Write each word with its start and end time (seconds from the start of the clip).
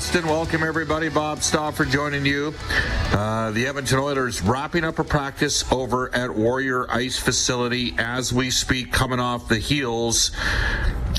Boston. 0.00 0.26
Welcome, 0.28 0.62
everybody. 0.62 1.10
Bob 1.10 1.42
Stauffer 1.42 1.84
joining 1.84 2.24
you. 2.24 2.54
Uh, 3.12 3.50
the 3.50 3.66
Edmonton 3.66 3.98
Oilers 3.98 4.40
wrapping 4.40 4.82
up 4.82 4.98
a 4.98 5.04
practice 5.04 5.70
over 5.70 6.12
at 6.14 6.34
Warrior 6.34 6.90
Ice 6.90 7.18
Facility 7.18 7.94
as 7.98 8.32
we 8.32 8.50
speak, 8.50 8.92
coming 8.92 9.20
off 9.20 9.48
the 9.48 9.58
heels 9.58 10.30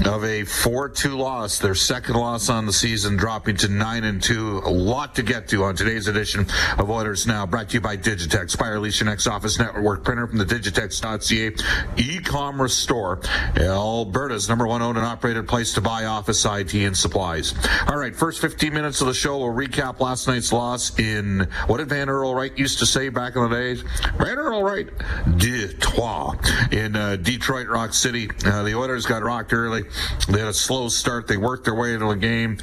of 0.06 0.24
a 0.24 0.42
4-2 0.42 1.18
loss, 1.18 1.60
their 1.60 1.76
second 1.76 2.16
loss 2.16 2.50
on 2.50 2.66
the 2.66 2.74
season, 2.74 3.18
dropping 3.18 3.58
to 3.58 3.68
9 3.68 4.04
and 4.04 4.22
2. 4.22 4.60
A 4.66 4.70
lot 4.70 5.16
to 5.16 5.24
get 5.24 5.48
to 5.50 5.64
on 5.64 5.76
today's 5.76 6.08
edition 6.08 6.46
of 6.78 6.90
Oilers 6.90 7.28
Now, 7.28 7.46
brought 7.46 7.70
to 7.70 7.76
you 7.76 7.82
by 7.82 7.98
Digitex, 7.98 8.52
Spire 8.52 8.80
Lease 8.80 9.02
Next 9.04 9.28
Office 9.28 9.60
Network 9.60 10.04
printer 10.04 10.28
from 10.28 10.38
the 10.38 10.46
Digitex.ca 10.46 11.52
e-commerce 11.98 12.74
store, 12.74 13.20
Alberta's 13.58 14.50
number 14.50 14.68
one 14.68 14.82
owned 14.82 14.98
and 14.98 15.06
operated 15.06 15.48
place 15.48 15.74
to 15.74 15.82
buy 15.82 16.06
office 16.06 16.46
IT 16.46 16.74
and 16.74 16.96
supplies. 16.98 17.54
All 17.88 17.98
right, 17.98 18.16
first 18.16 18.42
15 18.42 18.74
minutes 18.74 19.02
of 19.02 19.08
the 19.08 19.14
show, 19.14 19.38
we'll 19.38 19.54
recap 19.54 20.00
last 20.00 20.28
night's 20.28 20.52
loss 20.52 20.98
in 21.00 21.48
what 21.68 21.78
did 21.78 21.90
Van 21.90 22.10
Earl 22.10 22.36
Wright 22.36 22.58
used 22.58 22.80
to 22.80 22.86
say 22.86 23.10
back 23.10 23.36
in 23.36 23.44
the 23.44 23.50
days? 23.50 23.84
Van 24.18 24.38
Earl 24.38 24.64
Wright, 24.64 24.90
Detroit 25.38 26.72
in 26.72 26.96
uh, 26.96 27.16
Detroit 27.18 27.68
Rock 27.68 27.94
City. 27.94 28.30
Uh, 28.46 28.64
the 28.64 28.76
Oilers 28.76 29.06
got 29.06 29.24
rocked 29.24 29.54
early. 29.54 29.84
They 30.28 30.40
had 30.40 30.48
a 30.48 30.54
slow 30.54 30.90
start. 30.90 31.28
They 31.28 31.38
worked 31.38 31.66
their 31.66 31.76
way 31.76 31.94
into 31.94 32.08
the 32.08 32.16
game, 32.16 32.58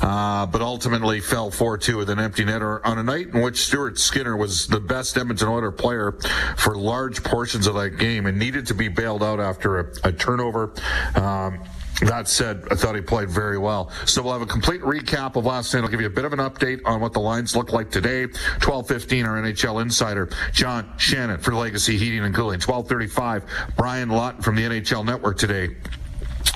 uh, 0.00 0.46
but 0.46 0.62
ultimately 0.62 1.20
fell 1.20 1.50
4-2 1.50 1.96
with 1.96 2.10
an 2.10 2.18
empty 2.18 2.44
netter 2.44 2.80
on 2.84 2.98
a 2.98 3.02
night 3.02 3.28
in 3.28 3.40
which 3.40 3.58
Stuart 3.58 3.98
Skinner 3.98 4.36
was 4.36 4.66
the 4.66 4.80
best 4.80 5.16
Edmonton 5.16 5.48
Oilers 5.48 5.74
player 5.76 6.12
for 6.56 6.76
large 6.76 7.22
portions 7.22 7.66
of 7.66 7.74
that 7.74 7.98
game 7.98 8.26
and 8.26 8.38
needed 8.38 8.66
to 8.66 8.74
be 8.74 8.88
bailed 8.88 9.22
out 9.22 9.40
after 9.40 9.78
a, 9.78 9.92
a 10.04 10.12
turnover. 10.12 10.72
Um, 11.14 11.60
that 12.00 12.28
said, 12.28 12.64
I 12.70 12.76
thought 12.76 12.94
he 12.94 13.00
played 13.00 13.28
very 13.28 13.58
well. 13.58 13.90
So 14.04 14.22
we'll 14.22 14.32
have 14.32 14.42
a 14.42 14.46
complete 14.46 14.82
recap 14.82 15.36
of 15.36 15.44
last 15.44 15.74
night. 15.74 15.82
I'll 15.82 15.88
give 15.88 16.00
you 16.00 16.06
a 16.06 16.10
bit 16.10 16.24
of 16.24 16.32
an 16.32 16.38
update 16.38 16.80
on 16.84 17.00
what 17.00 17.12
the 17.12 17.20
lines 17.20 17.56
look 17.56 17.72
like 17.72 17.90
today. 17.90 18.28
12:15, 18.60 19.26
our 19.26 19.42
NHL 19.42 19.82
insider 19.82 20.28
John 20.52 20.92
Shannon 20.96 21.40
for 21.40 21.54
Legacy 21.54 21.98
Heating 21.98 22.24
and 22.24 22.34
Cooling. 22.34 22.60
12:35, 22.60 23.42
Brian 23.76 24.10
Lawton 24.10 24.42
from 24.42 24.54
the 24.54 24.62
NHL 24.62 25.04
Network 25.04 25.38
today. 25.38 25.76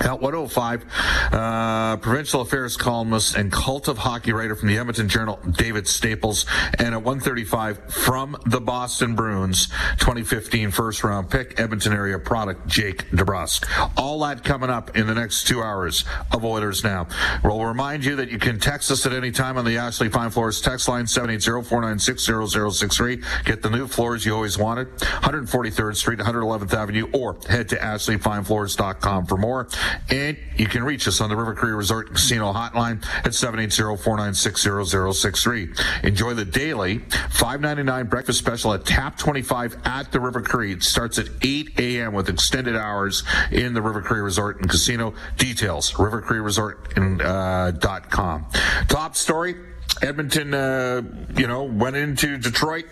At 0.00 0.20
105, 0.20 0.84
uh, 1.32 1.97
provincial 1.98 2.41
affairs 2.41 2.76
columnist 2.76 3.37
and 3.37 3.53
cult 3.53 3.87
of 3.88 3.98
hockey 3.98 4.32
writer 4.32 4.56
from 4.56 4.69
the 4.69 4.78
Edmonton 4.78 5.09
Journal, 5.09 5.38
David 5.56 5.87
Staples. 5.87 6.44
And 6.78 6.94
at 6.94 7.03
135, 7.03 7.93
from 7.93 8.37
the 8.47 8.60
Boston 8.60 9.15
Bruins, 9.15 9.69
2015 9.98 10.72
first 10.72 11.04
round 11.04 11.31
pick, 11.31 11.60
Edmonton 11.60 11.93
area 11.93 12.19
product, 12.19 12.66
Jake 12.66 13.09
DeBrusk. 13.10 13.93
All 13.97 14.19
that 14.20 14.43
coming 14.43 14.70
up 14.70 14.97
in 14.97 15.06
the 15.06 15.15
next 15.15 15.47
two 15.47 15.62
hours 15.62 16.04
of 16.32 16.44
Oilers 16.44 16.82
Now. 16.82 17.06
We'll 17.44 17.64
remind 17.64 18.04
you 18.04 18.16
that 18.16 18.28
you 18.31 18.38
can 18.38 18.59
text 18.59 18.91
us 18.91 19.06
at 19.06 19.12
any 19.12 19.31
time 19.31 19.56
on 19.56 19.64
the 19.64 19.78
Ashley 19.78 20.09
Fine 20.09 20.31
Floors 20.31 20.60
text 20.60 20.88
line 20.88 21.04
780-496-0063. 21.04 23.44
Get 23.44 23.62
the 23.62 23.70
new 23.70 23.87
floors 23.87 24.26
you 24.26 24.34
always 24.34 24.59
wanted. 24.59 24.88
143rd 24.97 25.94
Street, 25.97 26.19
111th 26.19 26.75
Avenue, 26.75 27.09
or 27.12 27.37
head 27.49 27.69
to 27.69 27.76
ashleyfinefloors.com 27.76 29.26
for 29.26 29.37
more. 29.37 29.69
And 30.10 30.37
you 30.56 30.66
can 30.66 30.82
reach 30.84 31.09
us 31.09 31.20
on 31.20 31.28
the 31.31 31.37
River 31.37 31.54
Cree 31.54 31.72
Resort 31.72 32.10
Casino 32.10 32.53
hotline 32.53 33.03
at 33.25 33.32
780-496-0063. 33.32 36.04
Enjoy 36.04 36.34
the 36.34 36.44
daily 36.44 36.98
$5.99 36.98 38.09
breakfast 38.10 38.38
special 38.38 38.72
at 38.75 38.84
Tap 38.84 39.16
25 39.19 39.78
at 39.84 40.12
the 40.12 40.20
River 40.20 40.43
Cree. 40.43 40.72
It 40.72 40.82
starts 40.82 41.19
at 41.19 41.28
8 41.43 41.78
a.m. 41.78 42.12
with 42.12 42.28
extended 42.28 42.76
hours 42.76 43.22
in 43.50 43.72
the 43.75 43.82
River 43.82 44.03
Cree 44.03 44.20
Resort 44.20 44.60
and 44.60 44.69
Casino. 44.70 45.15
Details, 45.37 45.93
rivercreeresort.com. 45.93 48.47
Uh, 48.53 48.59
Top 48.88 49.16
story, 49.16 49.54
Edmonton, 50.02 50.52
uh, 50.52 51.02
you 51.36 51.46
know, 51.46 51.62
went 51.62 51.94
into 51.96 52.36
Detroit 52.36 52.86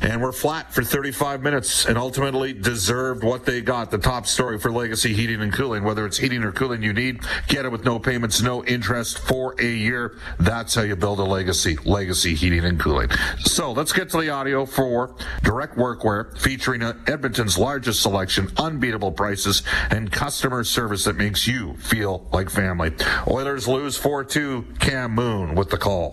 and 0.00 0.20
were 0.20 0.32
flat 0.32 0.72
for 0.72 0.82
35 0.82 1.42
minutes 1.42 1.84
and 1.84 1.98
ultimately 1.98 2.52
deserved 2.52 3.24
what 3.24 3.44
they 3.44 3.60
got. 3.60 3.90
The 3.90 3.98
top 3.98 4.26
story 4.26 4.58
for 4.58 4.70
Legacy 4.70 5.12
Heating 5.14 5.42
and 5.42 5.52
Cooling, 5.52 5.84
whether 5.84 6.06
it's 6.06 6.18
heating 6.18 6.42
or 6.44 6.52
cooling 6.52 6.82
you 6.82 6.92
need, 6.92 7.20
get 7.48 7.64
it 7.64 7.72
with 7.72 7.84
no 7.84 7.98
payments, 7.98 8.40
no 8.40 8.64
interest 8.64 9.18
for 9.18 9.54
a 9.60 9.66
year. 9.66 10.16
That's 10.38 10.74
how 10.74 10.82
you 10.82 10.96
build 10.96 11.18
a 11.18 11.24
legacy. 11.24 11.76
Legacy 11.84 12.34
Heating 12.34 12.64
and 12.64 12.78
Cooling. 12.78 13.10
So 13.40 13.72
let's 13.72 13.92
get 13.92 14.10
to 14.10 14.20
the 14.20 14.30
audio 14.30 14.64
for 14.64 15.16
Direct 15.42 15.76
Workwear 15.76 16.38
featuring 16.38 16.82
Edmonton's 16.82 17.58
largest 17.58 18.00
selection, 18.00 18.48
unbeatable 18.56 19.12
prices, 19.12 19.62
and 19.90 20.10
customer 20.10 20.64
service 20.64 21.04
that 21.04 21.16
makes 21.16 21.46
you 21.46 21.74
feel 21.74 22.28
like 22.32 22.48
family. 22.48 22.92
Oilers 23.28 23.66
lose 23.66 23.98
4-2. 23.98 24.78
Cam 24.78 25.12
Moon 25.12 25.54
with 25.54 25.70
the 25.70 25.78
call. 25.78 26.11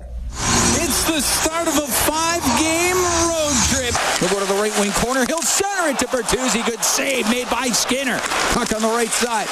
It's 0.80 1.04
the 1.06 1.22
start 1.22 1.68
of 1.68 1.78
a 1.78 1.88
five-game 1.88 3.00
road 3.28 3.56
trip. 3.70 3.96
He'll 4.20 4.30
go 4.30 4.40
to 4.40 4.46
the 4.46 4.60
right 4.60 4.74
wing 4.80 4.92
corner. 4.94 5.26
He'll 5.26 5.42
center 5.42 5.90
it 5.90 6.00
to 6.00 6.08
Bertuzzi. 6.08 6.66
Good 6.66 6.84
save 6.84 7.30
made 7.30 7.50
by 7.50 7.70
Skinner. 7.70 8.20
Puck 8.54 8.74
on 8.74 8.82
the 8.82 8.90
right 8.90 9.10
side. 9.10 9.48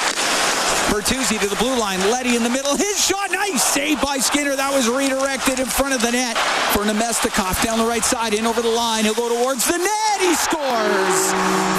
Bertuzzi 0.88 1.38
to 1.40 1.48
the 1.48 1.56
blue 1.56 1.78
line. 1.78 2.00
Leddy 2.10 2.36
in 2.36 2.42
the 2.42 2.50
middle. 2.50 2.76
His 2.76 3.04
shot. 3.04 3.30
Nice 3.30 3.62
save 3.62 4.00
by 4.00 4.18
Skinner. 4.18 4.56
That 4.56 4.72
was 4.72 4.88
redirected 4.88 5.60
in 5.60 5.66
front 5.66 5.94
of 5.94 6.00
the 6.02 6.12
net 6.12 6.36
for 6.72 6.84
Namestnikov 6.84 7.62
down 7.62 7.78
the 7.78 7.86
right 7.86 8.04
side. 8.04 8.34
In 8.34 8.46
over 8.46 8.62
the 8.62 8.72
line. 8.72 9.04
He'll 9.04 9.14
go 9.14 9.28
towards 9.28 9.66
the 9.66 9.78
net. 9.78 10.18
He 10.20 10.34
scores. 10.34 11.18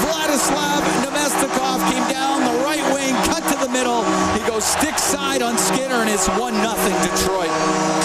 Vladislav 0.06 0.82
Namestnikov 1.04 1.92
came 1.92 2.08
down 2.14 2.29
middle. 3.80 4.04
He 4.36 4.44
goes 4.44 4.66
stick 4.66 4.98
side 5.00 5.42
on 5.42 5.58
Skinner, 5.58 6.04
and 6.04 6.10
it's 6.10 6.28
1 6.28 6.36
nothing 6.60 6.96
Detroit. 7.00 7.52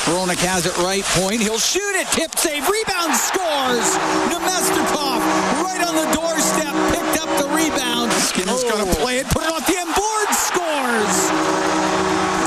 Hronek 0.07 0.39
has 0.47 0.67
it 0.67 0.77
right 0.79 1.03
point. 1.19 1.43
He'll 1.43 1.59
shoot 1.59 1.95
it. 1.99 2.07
Tip 2.15 2.31
save. 2.39 2.63
Rebound 2.71 3.11
scores. 3.19 3.89
Namestnikov 4.31 5.19
right 5.67 5.83
on 5.83 5.99
the 5.99 6.07
doorstep. 6.15 6.75
Picked 6.95 7.17
up 7.19 7.31
the 7.43 7.49
rebound. 7.51 8.13
Skinner's 8.23 8.63
oh. 8.63 8.71
going 8.71 8.87
to 8.87 8.91
play 9.03 9.19
it. 9.19 9.27
Put 9.35 9.43
it 9.43 9.51
off 9.51 9.67
the 9.67 9.75
end 9.75 9.91
board. 9.99 10.29
Scores. 10.31 11.17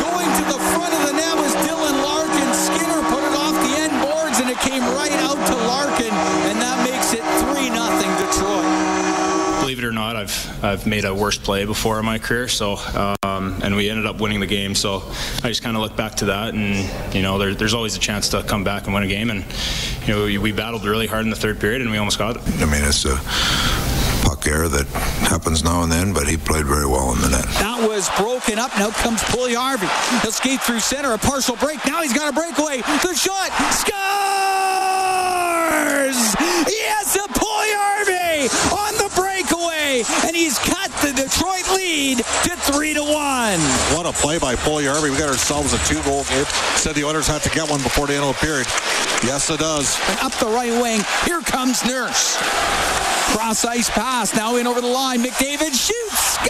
Going 0.07 0.29
to 0.39 0.44
the 0.47 0.59
front 0.71 0.94
of 0.95 1.01
the 1.12 1.13
net 1.19 1.35
was 1.35 1.51
Dylan 1.68 2.00
Larkin. 2.00 2.50
Skinner 2.56 3.01
put 3.12 3.24
it 3.27 3.35
off 3.35 3.56
the 3.59 3.75
end 3.75 3.95
boards, 4.00 4.39
and 4.39 4.47
it 4.47 4.59
came 4.63 4.83
right 4.95 5.15
out 5.27 5.39
to 5.51 5.56
Larkin, 5.68 6.15
and 6.47 6.56
that 6.63 6.79
makes 6.88 7.12
it 7.12 7.24
3 7.44 7.75
nothing 7.75 8.12
Detroit 8.24 8.88
believe 9.68 9.79
it 9.79 9.85
or 9.85 9.91
not, 9.91 10.15
I've 10.15 10.63
I've 10.63 10.88
made 10.88 11.03
a 11.03 11.13
worse 11.13 11.38
play 11.38 11.65
before 11.65 12.00
in 12.00 12.06
my 12.06 12.19
career. 12.19 12.47
So. 12.47 12.75
Uh 12.75 13.16
um, 13.38 13.60
and 13.63 13.75
we 13.75 13.89
ended 13.89 14.06
up 14.06 14.19
winning 14.19 14.39
the 14.39 14.48
game. 14.48 14.75
So, 14.75 15.04
I 15.44 15.50
just 15.50 15.63
kind 15.63 15.75
of 15.75 15.81
look 15.81 15.95
back 15.95 16.16
to 16.16 16.25
that, 16.25 16.54
and 16.54 17.16
you 17.16 17.22
know, 17.22 17.38
there, 17.38 17.54
there's 17.54 17.74
always 17.74 17.95
a 17.95 18.00
chance 18.00 18.30
to 18.30 18.44
come 18.44 18.63
back 18.63 18.86
and 18.86 18.94
win 18.94 19.04
a 19.04 19.07
game. 19.07 19.30
And 19.30 19.45
you 20.06 20.13
know, 20.13 20.25
we, 20.25 20.38
we 20.38 20.51
battled 20.51 20.86
really 20.86 21.07
hard 21.07 21.24
in 21.24 21.30
the 21.30 21.36
third 21.36 21.60
period, 21.60 21.81
and 21.81 21.92
we 21.92 21.98
almost 21.98 22.18
got 22.18 22.38
it. 22.38 22.42
I 22.62 22.66
mean, 22.66 22.84
it's 22.84 23.06
a 23.06 23.18
puck 24.28 24.45
error 24.48 24.68
that 24.68 24.88
happens 25.30 25.63
now 25.63 25.84
and 25.84 25.92
then, 25.92 26.13
but 26.13 26.28
he 26.28 26.36
played 26.38 26.66
very 26.66 26.86
well 26.86 27.13
in 27.13 27.22
the 27.22 27.30
net. 27.30 27.45
That 27.63 27.88
was 27.88 28.10
broken 28.18 28.60
up. 28.60 28.72
Now 28.78 28.92
comes 28.92 29.22
Puljujarvi. 29.24 29.88
He'll 30.22 30.31
skate 30.31 30.60
through 30.62 30.80
center, 30.80 31.13
a 31.13 31.18
partial 31.18 31.56
break. 31.56 31.80
Now 31.86 32.01
he's 32.01 32.13
got 32.13 32.30
a 32.30 32.36
breakaway. 32.36 32.81
The 32.81 33.13
shot 33.16 33.51
scores! 33.72 34.28
Yes, 36.68 37.16
a 37.16 37.28
Puljujarvi 37.31 38.51
on 38.75 38.94
the 39.00 39.06
and 40.25 40.35
he's 40.35 40.59
cut 40.59 40.91
the 41.01 41.13
Detroit 41.13 41.67
lead 41.75 42.17
to 42.17 42.55
three 42.69 42.94
to 42.94 43.01
one. 43.01 43.59
What 43.95 44.05
a 44.05 44.11
play 44.13 44.38
by 44.38 44.55
Puljujarvi. 44.55 45.09
We 45.09 45.17
got 45.17 45.29
ourselves 45.29 45.73
a 45.73 45.77
two-goal 45.85 46.25
game. 46.25 46.45
Said 46.75 46.95
the 46.95 47.03
Oilers 47.03 47.27
have 47.27 47.44
to 47.44 47.49
get 47.49 47.69
one 47.69 47.81
before 47.81 48.07
the 48.07 48.13
end 48.13 48.25
of 48.25 48.35
the 48.35 48.45
period. 48.45 48.67
Yes, 49.23 49.49
it 49.49 49.59
does. 49.59 49.97
And 50.09 50.19
up 50.19 50.33
the 50.33 50.47
right 50.47 50.71
wing, 50.81 51.01
here 51.25 51.41
comes 51.41 51.83
Nurse. 51.85 52.38
Cross 53.33 53.65
ice 53.65 53.89
pass, 53.89 54.35
now 54.35 54.55
in 54.55 54.67
over 54.67 54.81
the 54.81 54.88
line. 54.88 55.23
McDavid 55.23 55.73
shoots, 55.73 56.38
scores! 56.38 56.47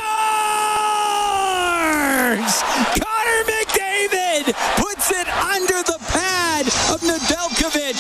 Connor 2.99 3.43
McDavid 3.47 4.53
puts 4.75 5.11
it 5.11 5.27
under 5.27 5.81
the 5.83 5.97
pad 6.09 6.67
of 6.91 7.01
Nedeljkovic, 7.01 7.97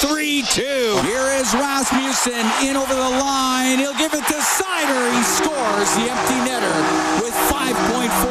3 0.00 0.42
2. 0.42 0.62
Here 1.02 1.28
is 1.40 1.52
Rasmussen 1.54 2.46
in 2.62 2.76
over 2.76 2.94
the 2.94 3.00
line. 3.00 3.80
He'll 3.80 3.94
give 3.94 4.14
it 4.14 4.24
to 4.26 4.34
Seider. 4.34 5.12
He 5.16 5.22
scores 5.24 5.90
the 5.96 6.08
empty 6.08 6.38
netter 6.46 7.20
with 7.20 7.34
5.4. 7.50 8.27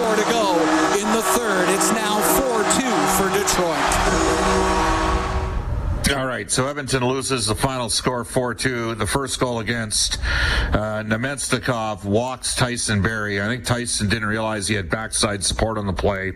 right, 6.47 6.51
so 6.51 6.67
Edmonton 6.67 7.05
loses 7.05 7.47
the 7.47 7.55
final 7.55 7.89
score 7.89 8.23
4-2. 8.23 8.97
The 8.97 9.05
first 9.05 9.37
goal 9.37 9.59
against 9.59 10.17
uh, 10.73 11.03
walks 12.05 12.55
Tyson 12.55 13.01
Barrie. 13.01 13.41
I 13.41 13.47
think 13.47 13.65
Tyson 13.65 14.07
didn't 14.07 14.27
realize 14.27 14.67
he 14.67 14.75
had 14.75 14.89
backside 14.89 15.43
support 15.43 15.77
on 15.77 15.87
the 15.87 15.93
play 15.93 16.33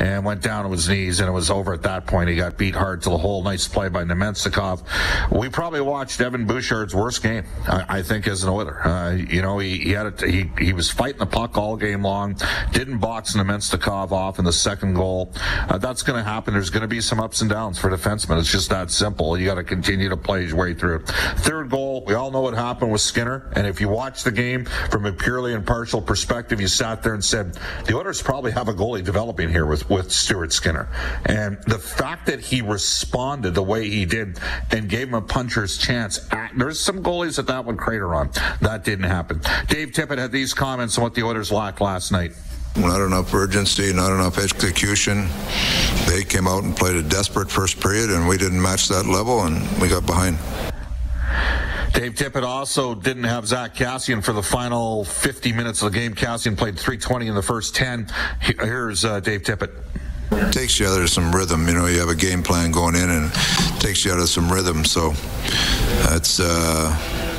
and 0.00 0.24
went 0.24 0.42
down 0.42 0.64
on 0.64 0.72
his 0.72 0.88
knees, 0.88 1.20
and 1.20 1.28
it 1.28 1.32
was 1.32 1.50
over 1.50 1.72
at 1.72 1.82
that 1.82 2.06
point. 2.06 2.28
He 2.28 2.36
got 2.36 2.58
beat 2.58 2.74
hard 2.74 3.02
to 3.02 3.10
the 3.10 3.18
hole. 3.18 3.42
Nice 3.42 3.68
play 3.68 3.88
by 3.88 4.02
Namestnikov. 4.04 4.82
We 5.30 5.48
probably 5.48 5.80
watched 5.80 6.20
Evan 6.20 6.44
Bouchard's 6.44 6.94
worst 6.94 7.22
game, 7.22 7.44
I, 7.68 7.98
I 7.98 8.02
think, 8.02 8.26
as 8.26 8.42
an 8.42 8.50
Oiler. 8.50 8.84
Uh, 8.84 9.12
you 9.12 9.42
know, 9.42 9.58
he, 9.58 9.78
he 9.78 9.90
had 9.92 10.20
he 10.20 10.50
he 10.58 10.72
was 10.72 10.90
fighting 10.90 11.20
the 11.20 11.26
puck 11.26 11.56
all 11.56 11.76
game 11.76 12.02
long. 12.02 12.36
Didn't 12.72 12.98
box 12.98 13.36
Namestnikov 13.36 14.10
off 14.10 14.38
in 14.38 14.44
the 14.44 14.52
second 14.52 14.94
goal. 14.94 15.32
Uh, 15.68 15.78
that's 15.78 16.02
going 16.02 16.18
to 16.18 16.28
happen. 16.28 16.54
There's 16.54 16.70
going 16.70 16.82
to 16.82 16.88
be 16.88 17.00
some 17.00 17.20
ups 17.20 17.40
and 17.40 17.50
downs 17.50 17.78
for 17.78 17.90
defensemen. 17.90 18.38
It's 18.40 18.50
just 18.50 18.70
that 18.70 18.90
simple. 18.90 19.38
You 19.38 19.51
got 19.52 19.60
to 19.60 19.64
continue 19.64 20.08
to 20.08 20.16
play 20.16 20.42
his 20.42 20.54
way 20.54 20.72
through. 20.72 21.00
Third 21.00 21.68
goal, 21.68 22.04
we 22.06 22.14
all 22.14 22.30
know 22.30 22.40
what 22.40 22.54
happened 22.54 22.90
with 22.90 23.02
Skinner. 23.02 23.52
And 23.54 23.66
if 23.66 23.80
you 23.80 23.88
watch 23.88 24.24
the 24.24 24.32
game 24.32 24.64
from 24.64 25.04
a 25.04 25.12
purely 25.12 25.52
impartial 25.52 26.00
perspective, 26.00 26.60
you 26.60 26.68
sat 26.68 27.02
there 27.02 27.12
and 27.12 27.24
said, 27.24 27.58
the 27.84 27.94
Oilers 27.94 28.22
probably 28.22 28.52
have 28.52 28.68
a 28.68 28.72
goalie 28.72 29.04
developing 29.04 29.50
here 29.50 29.66
with, 29.66 29.88
with 29.90 30.10
Stuart 30.10 30.52
Skinner. 30.52 30.88
And 31.26 31.58
the 31.66 31.78
fact 31.78 32.26
that 32.26 32.40
he 32.40 32.62
responded 32.62 33.54
the 33.54 33.62
way 33.62 33.90
he 33.90 34.06
did 34.06 34.38
and 34.70 34.88
gave 34.88 35.08
him 35.08 35.14
a 35.14 35.22
puncher's 35.22 35.76
chance, 35.76 36.26
uh, 36.32 36.48
there's 36.56 36.80
some 36.80 37.02
goalies 37.02 37.36
that 37.36 37.46
that 37.48 37.66
would 37.66 37.76
crater 37.76 38.14
on. 38.14 38.30
That 38.62 38.84
didn't 38.84 39.04
happen. 39.04 39.42
Dave 39.68 39.90
Tippett 39.90 40.18
had 40.18 40.32
these 40.32 40.54
comments 40.54 40.96
on 40.96 41.04
what 41.04 41.14
the 41.14 41.22
Oilers 41.24 41.52
lacked 41.52 41.80
last 41.80 42.10
night. 42.10 42.32
Not 42.76 43.00
enough 43.02 43.32
urgency, 43.34 43.92
not 43.92 44.12
enough 44.12 44.38
execution. 44.38 45.28
They 46.06 46.24
came 46.24 46.48
out 46.48 46.64
and 46.64 46.74
played 46.74 46.96
a 46.96 47.02
desperate 47.02 47.50
first 47.50 47.80
period, 47.80 48.10
and 48.10 48.26
we 48.26 48.38
didn't 48.38 48.60
match 48.60 48.88
that 48.88 49.06
level, 49.06 49.44
and 49.44 49.60
we 49.80 49.88
got 49.88 50.06
behind. 50.06 50.38
Dave 51.92 52.14
Tippett 52.14 52.42
also 52.42 52.94
didn't 52.94 53.24
have 53.24 53.46
Zach 53.46 53.74
Kassian 53.74 54.24
for 54.24 54.32
the 54.32 54.42
final 54.42 55.04
50 55.04 55.52
minutes 55.52 55.82
of 55.82 55.92
the 55.92 55.98
game. 55.98 56.14
Kassian 56.14 56.56
played 56.56 56.78
320 56.78 57.26
in 57.26 57.34
the 57.34 57.42
first 57.42 57.74
10. 57.74 58.08
Here's 58.40 59.04
uh, 59.04 59.20
Dave 59.20 59.42
Tippett. 59.42 59.70
Takes 60.50 60.80
you 60.80 60.86
out 60.86 61.00
of 61.00 61.10
some 61.10 61.30
rhythm. 61.30 61.68
You 61.68 61.74
know, 61.74 61.86
you 61.86 62.00
have 62.00 62.08
a 62.08 62.14
game 62.14 62.42
plan 62.42 62.72
going 62.72 62.94
in 62.94 63.10
and 63.10 63.30
takes 63.80 64.04
you 64.06 64.12
out 64.12 64.18
of 64.18 64.30
some 64.30 64.50
rhythm. 64.50 64.86
So 64.86 65.10
that's. 66.04 66.40
Uh, 66.40 67.31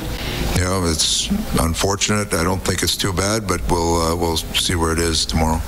you 0.56 0.64
know, 0.64 0.86
it's 0.86 1.30
unfortunate. 1.60 2.34
I 2.34 2.44
don't 2.44 2.62
think 2.62 2.84
it's 2.84 2.98
too 2.98 3.14
bad, 3.14 3.48
but 3.48 3.62
we'll 3.70 4.02
uh, 4.02 4.16
we'll 4.16 4.38
see 4.38 4.76
where 4.76 4.94
it 4.94 5.00
is 5.00 5.26
tomorrow. 5.26 5.62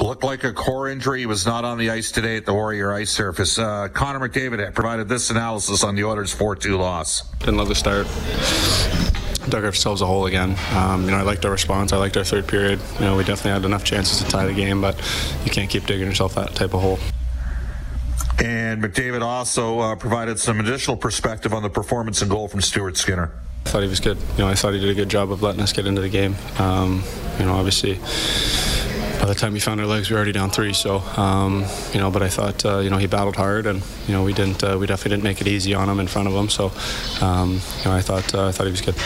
Looked 0.00 0.24
like 0.24 0.44
a 0.44 0.52
core 0.52 0.88
injury. 0.88 1.20
He 1.20 1.26
was 1.26 1.44
not 1.44 1.64
on 1.64 1.76
the 1.76 1.90
ice 1.90 2.10
today 2.10 2.38
at 2.38 2.46
the 2.46 2.54
Warrior 2.54 2.92
ice 2.94 3.10
surface. 3.10 3.58
Uh, 3.58 3.88
Connor 3.88 4.28
McDavid 4.28 4.74
provided 4.74 5.10
this 5.10 5.28
analysis 5.28 5.84
on 5.84 5.94
the 5.94 6.04
Oilers' 6.04 6.34
4-2 6.34 6.78
loss. 6.78 7.28
Didn't 7.40 7.58
love 7.58 7.68
the 7.68 7.74
start. 7.74 8.06
Dug 9.50 9.62
ourselves 9.62 10.00
a 10.00 10.06
hole 10.06 10.24
again. 10.24 10.56
Um, 10.72 11.04
you 11.04 11.10
know, 11.10 11.18
I 11.18 11.22
liked 11.22 11.44
our 11.44 11.50
response. 11.50 11.92
I 11.92 11.98
liked 11.98 12.16
our 12.16 12.24
third 12.24 12.46
period. 12.48 12.80
You 12.94 13.06
know, 13.06 13.16
we 13.16 13.24
definitely 13.24 13.50
had 13.50 13.64
enough 13.66 13.84
chances 13.84 14.24
to 14.24 14.24
tie 14.24 14.46
the 14.46 14.54
game, 14.54 14.80
but 14.80 14.96
you 15.44 15.50
can't 15.50 15.68
keep 15.68 15.84
digging 15.84 16.06
yourself 16.06 16.34
that 16.34 16.54
type 16.54 16.72
of 16.72 16.80
hole. 16.80 16.98
And 18.42 18.82
McDavid 18.82 19.20
also 19.20 19.80
uh, 19.80 19.96
provided 19.96 20.38
some 20.38 20.60
additional 20.60 20.96
perspective 20.96 21.52
on 21.52 21.62
the 21.62 21.68
performance 21.68 22.22
and 22.22 22.30
goal 22.30 22.48
from 22.48 22.62
Stuart 22.62 22.96
Skinner. 22.96 23.32
Thought 23.70 23.84
he 23.84 23.88
was 23.88 24.00
good. 24.00 24.18
You 24.32 24.38
know, 24.38 24.48
I 24.48 24.56
thought 24.56 24.74
he 24.74 24.80
did 24.80 24.88
a 24.88 24.94
good 24.94 25.08
job 25.08 25.30
of 25.30 25.42
letting 25.42 25.60
us 25.60 25.72
get 25.72 25.86
into 25.86 26.00
the 26.00 26.08
game. 26.08 26.34
Um, 26.58 27.04
you 27.38 27.44
know, 27.44 27.54
obviously, 27.54 27.94
by 29.20 29.26
the 29.26 29.34
time 29.36 29.52
we 29.52 29.60
found 29.60 29.80
our 29.80 29.86
legs, 29.86 30.10
we 30.10 30.14
were 30.14 30.18
already 30.18 30.32
down 30.32 30.50
three. 30.50 30.72
So, 30.72 30.98
um, 31.16 31.64
you 31.92 32.00
know, 32.00 32.10
but 32.10 32.20
I 32.20 32.28
thought, 32.28 32.64
uh, 32.64 32.78
you 32.80 32.90
know, 32.90 32.96
he 32.96 33.06
battled 33.06 33.36
hard, 33.36 33.66
and 33.66 33.80
you 34.08 34.12
know, 34.12 34.24
we 34.24 34.32
didn't, 34.32 34.64
uh, 34.64 34.76
we 34.76 34.88
definitely 34.88 35.10
didn't 35.10 35.22
make 35.22 35.40
it 35.40 35.46
easy 35.46 35.72
on 35.72 35.88
him 35.88 36.00
in 36.00 36.08
front 36.08 36.26
of 36.26 36.34
him. 36.34 36.48
So, 36.48 36.72
um, 37.24 37.60
you 37.78 37.84
know, 37.84 37.92
I 37.92 38.00
thought, 38.00 38.34
uh, 38.34 38.48
I 38.48 38.50
thought 38.50 38.64
he 38.64 38.72
was 38.72 38.80
good. 38.80 38.96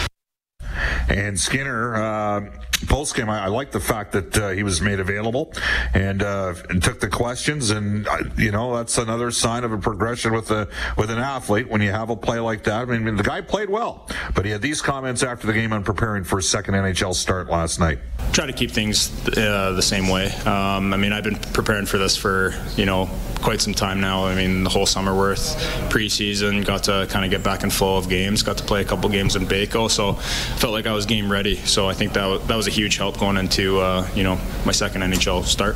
And 1.09 1.39
Skinner, 1.39 1.95
uh, 1.95 2.49
post 2.85 3.15
game, 3.15 3.29
I, 3.29 3.45
I 3.45 3.47
like 3.47 3.71
the 3.71 3.79
fact 3.79 4.11
that 4.13 4.37
uh, 4.37 4.49
he 4.49 4.63
was 4.63 4.81
made 4.81 4.99
available 4.99 5.51
and, 5.93 6.23
uh, 6.23 6.53
and 6.69 6.81
took 6.81 6.99
the 6.99 7.09
questions. 7.09 7.71
And 7.71 8.07
uh, 8.07 8.17
you 8.37 8.51
know 8.51 8.75
that's 8.75 8.97
another 8.97 9.31
sign 9.31 9.63
of 9.63 9.71
a 9.71 9.77
progression 9.77 10.33
with 10.33 10.51
a 10.51 10.67
with 10.97 11.09
an 11.09 11.19
athlete 11.19 11.69
when 11.69 11.81
you 11.81 11.91
have 11.91 12.09
a 12.09 12.15
play 12.15 12.39
like 12.39 12.63
that. 12.63 12.89
I 12.89 12.97
mean, 12.97 13.15
the 13.15 13.23
guy 13.23 13.41
played 13.41 13.69
well, 13.69 14.09
but 14.33 14.45
he 14.45 14.51
had 14.51 14.61
these 14.61 14.81
comments 14.81 15.23
after 15.23 15.47
the 15.47 15.53
game 15.53 15.73
on 15.73 15.83
preparing 15.83 16.23
for 16.23 16.37
his 16.37 16.49
second 16.49 16.75
NHL 16.75 17.13
start 17.15 17.49
last 17.49 17.79
night. 17.79 17.99
Try 18.31 18.45
to 18.45 18.53
keep 18.53 18.71
things 18.71 19.11
uh, 19.37 19.71
the 19.71 19.81
same 19.81 20.07
way. 20.07 20.31
Um, 20.45 20.93
I 20.93 20.97
mean, 20.97 21.13
I've 21.13 21.23
been 21.23 21.37
preparing 21.37 21.85
for 21.85 21.97
this 21.97 22.15
for 22.17 22.53
you 22.75 22.85
know 22.85 23.09
quite 23.41 23.61
some 23.61 23.73
time 23.73 24.01
now. 24.01 24.25
I 24.25 24.35
mean, 24.35 24.63
the 24.63 24.69
whole 24.69 24.85
summer 24.85 25.15
worth 25.15 25.55
preseason, 25.89 26.65
got 26.65 26.83
to 26.85 27.07
kind 27.09 27.23
of 27.23 27.31
get 27.31 27.43
back 27.43 27.63
in 27.63 27.69
flow 27.69 27.97
of 27.97 28.09
games, 28.09 28.43
got 28.43 28.57
to 28.57 28.63
play 28.63 28.81
a 28.81 28.85
couple 28.85 29.09
games 29.09 29.35
in 29.35 29.45
Bako, 29.45 29.89
so 29.89 30.13
felt 30.57 30.73
like 30.73 30.87
I 30.87 30.93
was 30.93 31.05
game 31.05 31.31
ready. 31.31 31.55
So 31.57 31.87
I 31.87 31.93
think 31.93 32.13
that 32.13 32.47
that 32.47 32.55
was 32.55 32.67
a 32.67 32.71
huge 32.75 32.97
help 32.97 33.17
going 33.19 33.37
into 33.37 33.79
uh, 33.79 34.07
you 34.15 34.23
know 34.23 34.39
my 34.65 34.71
second 34.71 35.01
NHL 35.01 35.43
start. 35.45 35.75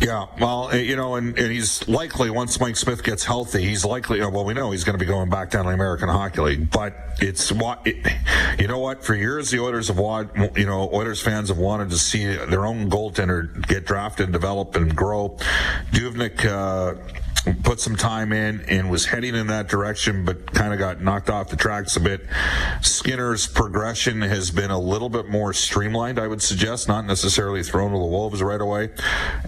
Yeah, 0.00 0.26
well, 0.38 0.74
you 0.76 0.94
know, 0.94 1.16
and, 1.16 1.36
and, 1.36 1.50
he's 1.50 1.88
likely 1.88 2.30
once 2.30 2.60
Mike 2.60 2.76
Smith 2.76 3.02
gets 3.02 3.24
healthy, 3.24 3.64
he's 3.64 3.84
likely. 3.84 4.20
Well, 4.20 4.44
we 4.44 4.54
know 4.54 4.70
he's 4.70 4.84
going 4.84 4.96
to 4.96 5.04
be 5.04 5.10
going 5.10 5.28
back 5.28 5.50
down 5.50 5.64
to 5.64 5.70
the 5.70 5.74
American 5.74 6.08
Hockey 6.08 6.40
League. 6.40 6.70
But 6.70 6.94
it's 7.18 7.50
what 7.50 7.84
it, 7.84 7.96
you 8.60 8.68
know. 8.68 8.78
What 8.78 9.04
for 9.04 9.16
years 9.16 9.50
the 9.50 9.58
Oilers 9.58 9.88
have 9.88 9.98
wanted. 9.98 10.56
You 10.56 10.66
know, 10.66 10.88
Oilers 10.92 11.20
fans 11.20 11.48
have 11.48 11.58
wanted 11.58 11.90
to 11.90 11.98
see 11.98 12.24
their 12.24 12.64
own 12.64 12.88
goaltender 12.88 13.66
get 13.66 13.86
drafted, 13.86 14.30
develop, 14.30 14.76
and 14.76 14.94
grow. 14.94 15.36
Dubnyk. 15.90 16.44
Uh, 16.44 16.94
put 17.54 17.80
some 17.80 17.96
time 17.96 18.32
in 18.32 18.60
and 18.62 18.90
was 18.90 19.06
heading 19.06 19.34
in 19.34 19.46
that 19.48 19.68
direction, 19.68 20.24
but 20.24 20.52
kind 20.52 20.72
of 20.72 20.78
got 20.78 21.00
knocked 21.02 21.30
off 21.30 21.48
the 21.48 21.56
tracks 21.56 21.96
a 21.96 22.00
bit. 22.00 22.26
Skinner's 22.82 23.46
progression 23.46 24.22
has 24.22 24.50
been 24.50 24.70
a 24.70 24.78
little 24.78 25.08
bit 25.08 25.28
more 25.28 25.52
streamlined, 25.52 26.18
I 26.18 26.26
would 26.26 26.42
suggest, 26.42 26.88
not 26.88 27.06
necessarily 27.06 27.62
thrown 27.62 27.92
to 27.92 27.98
the 27.98 28.04
wolves 28.04 28.42
right 28.42 28.60
away. 28.60 28.90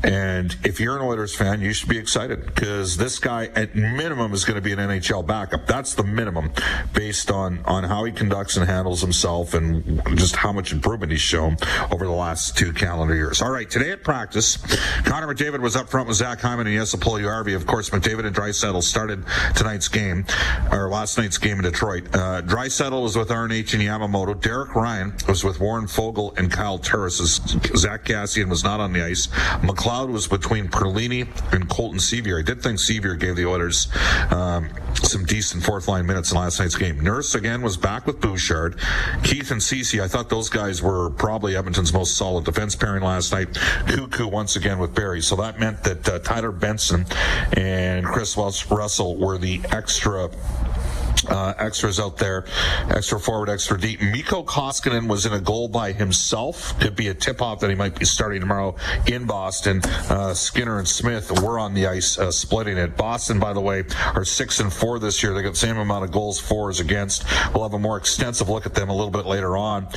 And 0.03 0.57
if 0.65 0.81
you're 0.81 0.97
an 0.97 1.03
Oilers 1.03 1.35
fan, 1.35 1.61
you 1.61 1.73
should 1.73 1.89
be 1.89 1.99
excited 1.99 2.47
because 2.47 2.97
this 2.97 3.19
guy, 3.19 3.47
at 3.55 3.75
minimum, 3.75 4.33
is 4.33 4.45
going 4.45 4.57
to 4.57 4.63
be 4.63 4.73
an 4.73 4.79
NHL 4.79 5.27
backup. 5.27 5.67
That's 5.67 5.95
the 5.95 6.05
minimum 6.05 6.53
based 6.93 7.31
on, 7.31 7.65
on 7.65 7.85
how 7.85 8.05
he 8.05 8.13
conducts 8.13 8.57
and 8.57 8.67
handles 8.67 9.01
himself 9.01 9.55
and 9.55 10.03
just 10.17 10.37
how 10.37 10.53
much 10.53 10.73
improvement 10.73 11.13
he's 11.13 11.21
shown 11.21 11.57
over 11.91 12.05
the 12.05 12.13
last 12.13 12.57
two 12.57 12.73
calendar 12.73 13.15
years. 13.15 13.43
All 13.43 13.51
right, 13.51 13.69
today 13.69 13.91
at 13.91 14.03
practice, 14.03 14.57
Connor 15.05 15.33
McDavid 15.35 15.61
was 15.61 15.77
up 15.77 15.89
front 15.89 16.09
with 16.09 16.17
Zach 16.17 16.41
Hyman 16.41 16.67
and 16.67 16.77
Jesse 16.77 16.99
Puljujarvi. 16.99 17.55
Of 17.55 17.67
course, 17.67 17.90
McDavid 17.91 18.27
and 18.27 18.35
Draisaitl 18.35 18.83
started 18.83 19.25
tonight's 19.55 19.89
game, 19.89 20.25
or 20.71 20.89
last 20.89 21.19
night's 21.19 21.39
game 21.39 21.59
in 21.59 21.65
Detroit. 21.65 22.05
Uh, 22.15 22.43
Draisaitl 22.43 23.03
was 23.03 23.17
with 23.17 23.29
RNH 23.29 23.75
and 23.75 23.83
Yamamoto. 23.83 24.41
Derek 24.41 24.75
Ryan 24.75 25.15
was 25.29 25.45
with 25.45 25.61
Warren 25.61 25.87
Foegele 25.87 26.37
and 26.39 26.51
Kyle 26.51 26.79
Turris. 26.79 27.19
Zach 27.77 28.05
Kassian 28.05 28.49
was 28.49 28.65
not 28.65 28.81
on 28.81 28.93
the 28.93 29.03
ice. 29.03 29.29
McLeod 29.63 30.11
was 30.11 30.27
between 30.27 30.69
Perlini 30.69 31.29
and 31.53 31.69
Colton 31.69 31.99
Sceviour. 31.99 32.39
I 32.39 32.43
did 32.43 32.63
think 32.63 32.79
Sceviour 32.79 33.19
gave 33.19 33.37
the 33.37 33.47
Oilers 33.47 33.89
um, 34.31 34.71
some 35.03 35.25
decent 35.25 35.63
fourth 35.65 35.89
line 35.89 36.07
minutes 36.07 36.33
in 36.33 36.39
last 36.39 36.59
night's 36.59 36.77
game. 36.77 37.01
Nurse 37.01 37.35
again 37.35 37.63
was 37.63 37.77
back 37.77 38.07
with 38.07 38.21
Bouchard. 38.21 38.79
Keith 39.23 39.51
and 39.51 39.63
Ceci, 39.63 40.01
I 40.01 40.09
thought 40.09 40.29
those 40.29 40.49
guys 40.49 40.83
were 40.83 41.11
probably 41.11 41.57
Edmonton's 41.57 41.93
most 41.93 42.17
solid 42.17 42.45
defense 42.45 42.75
pairing 42.75 43.03
last 43.03 43.33
night. 43.33 43.49
Kulak 43.87 44.21
once 44.31 44.57
again 44.57 44.79
with 44.79 44.95
Barrie. 44.95 45.21
So 45.21 45.37
that 45.37 45.59
meant 45.59 45.83
that 45.85 46.09
uh, 46.09 46.19
Tyler 46.21 46.53
Benson 46.53 47.07
and 47.53 47.70
Kris 48.05 48.37
Russell 48.71 49.17
were 49.17 49.39
the 49.39 49.61
extra 49.71 50.31
uh, 51.29 51.55
extras 51.59 52.01
out 52.01 52.17
there, 52.17 52.45
extra 52.89 53.19
forward, 53.21 53.49
extra 53.49 53.79
deep. 53.79 54.01
Mikko 54.01 54.43
Koskinen 54.45 55.09
was 55.09 55.27
in 55.27 55.33
a 55.33 55.41
goal 55.41 55.69
by 55.69 55.93
himself. 55.93 56.79
Could 56.81 56.97
be 56.97 57.09
a 57.09 57.15
tip 57.15 57.43
off 57.43 57.61
that 57.61 57.71
he 57.71 57.77
might 57.77 57.99
be 57.99 58.05
starting 58.05 58.41
tomorrow 58.41 58.77
in 59.07 59.27
Boston. 59.27 59.81
Uh, 60.09 60.35
Skinner 60.35 60.79
and 60.79 60.89
Smith 60.89 61.31
were 61.43 61.59
on 61.59 61.75
the 61.75 61.87
ice 61.87 62.19
uh, 62.19 62.31
splitting 62.31 62.79
it. 62.79 62.97
Boston, 62.97 63.39
by 63.39 63.53
the 63.53 63.61
way, 63.61 63.85
are 64.15 64.25
six 64.25 64.61
and 64.61 64.73
four 64.73 64.99
this 64.99 65.23
year. 65.23 65.35
They 65.35 65.43
got 65.43 65.51
the 65.53 65.59
same 65.59 65.77
amount 65.77 66.05
of 66.05 66.13
goals 66.13 66.41
for 66.41 66.71
as 66.71 66.81
against. 66.81 67.25
We'll 67.55 67.65
have 67.65 67.75
a 67.75 67.79
more 67.79 67.97
extensive 67.97 68.49
look 68.49 68.67
at 68.67 68.75
them 68.75 68.89
a 68.89 68.95
little 68.95 69.11
bit 69.11 69.27
later 69.27 69.57
on. 69.57 69.89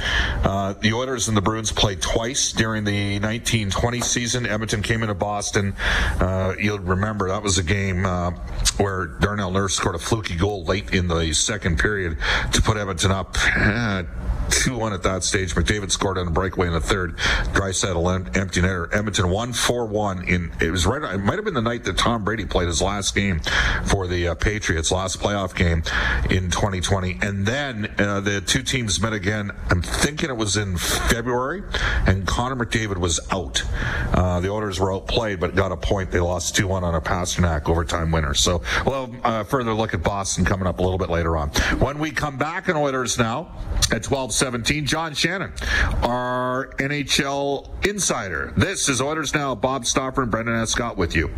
Uh, 0.43 0.73
the 0.73 0.93
Oilers 0.93 1.27
and 1.27 1.37
the 1.37 1.41
Bruins 1.41 1.71
played 1.71 2.01
twice 2.01 2.51
during 2.51 2.83
the 2.83 3.19
1920 3.19 4.01
season. 4.01 4.45
Edmonton 4.45 4.81
came 4.81 5.01
into 5.01 5.15
Boston. 5.15 5.75
Uh, 6.19 6.53
you'll 6.59 6.79
remember 6.79 7.29
that 7.29 7.41
was 7.41 7.57
a 7.57 7.63
game 7.63 8.05
uh, 8.05 8.31
where 8.77 9.05
Darnell 9.05 9.51
Nurse 9.51 9.75
scored 9.75 9.95
a 9.95 9.99
fluky 9.99 10.35
goal 10.35 10.63
late 10.63 10.93
in 10.93 11.07
the 11.07 11.12
the 11.15 11.33
second 11.33 11.79
period 11.79 12.17
to 12.53 12.61
put 12.61 12.77
Edmonton 12.77 13.11
up. 13.11 13.37
Eh, 13.55 14.03
2 14.49 14.77
1 14.77 14.93
at 14.93 15.03
that 15.03 15.23
stage. 15.23 15.55
McDavid 15.55 15.91
scored 15.91 16.17
on 16.17 16.27
a 16.27 16.31
breakaway 16.31 16.67
in 16.67 16.73
the 16.73 16.79
third. 16.79 17.17
Draisaitl 17.53 18.37
empty 18.37 18.61
netter. 18.61 18.93
Edmonton 18.93 19.29
1 19.29 19.53
4 19.53 19.85
1 19.85 20.23
in, 20.27 20.51
it 20.61 20.71
was 20.71 20.85
right, 20.85 21.01
it 21.01 21.17
might 21.19 21.35
have 21.35 21.45
been 21.45 21.53
the 21.53 21.61
night 21.61 21.83
that 21.85 21.97
Tom 21.97 22.23
Brady 22.23 22.45
played 22.45 22.67
his 22.67 22.81
last 22.81 23.15
game 23.15 23.41
for 23.85 24.07
the 24.07 24.29
uh, 24.29 24.35
Patriots, 24.35 24.91
last 24.91 25.19
playoff 25.19 25.55
game 25.55 25.83
in 26.29 26.51
2020. 26.51 27.19
And 27.21 27.45
then 27.45 27.93
uh, 27.97 28.19
the 28.19 28.41
two 28.41 28.63
teams 28.63 28.99
met 29.01 29.13
again. 29.13 29.51
I'm 29.69 29.81
thinking 29.81 30.29
it 30.29 30.37
was 30.37 30.57
in 30.57 30.77
February, 30.77 31.63
and 32.05 32.27
Connor 32.27 32.65
McDavid 32.65 32.97
was 32.97 33.19
out. 33.31 33.63
Uh, 34.13 34.39
the 34.39 34.49
Oilers 34.49 34.79
were 34.79 34.93
outplayed, 34.93 35.39
but 35.39 35.55
got 35.55 35.71
a 35.71 35.77
point. 35.77 36.11
They 36.11 36.19
lost 36.19 36.55
2 36.55 36.67
1 36.67 36.83
on 36.83 36.95
a 36.95 37.01
Pastrnak 37.01 37.69
overtime 37.69 38.11
winner. 38.11 38.33
So 38.33 38.61
we'll 38.85 39.13
a 39.23 39.43
further 39.43 39.73
look 39.73 39.93
at 39.93 40.03
Boston 40.03 40.45
coming 40.45 40.67
up 40.67 40.79
a 40.79 40.81
little 40.81 40.92
bit 40.97 41.09
later 41.09 41.37
on. 41.37 41.49
When 41.79 41.99
we 41.99 42.11
come 42.11 42.37
back 42.37 42.69
in 42.69 42.75
Oilers 42.75 43.17
now 43.17 43.51
at 43.91 44.03
12:17, 44.03 44.85
John 44.85 45.13
Shannon, 45.13 45.53
our 46.03 46.73
NHL 46.79 47.69
insider. 47.85 48.53
This 48.57 48.89
is 48.89 49.01
Oilers 49.01 49.33
Now. 49.33 49.55
Bob 49.55 49.85
Stauffer 49.85 50.23
and 50.23 50.31
Brendan 50.31 50.55
Escott 50.55 50.97
with 50.97 51.15
you. 51.15 51.29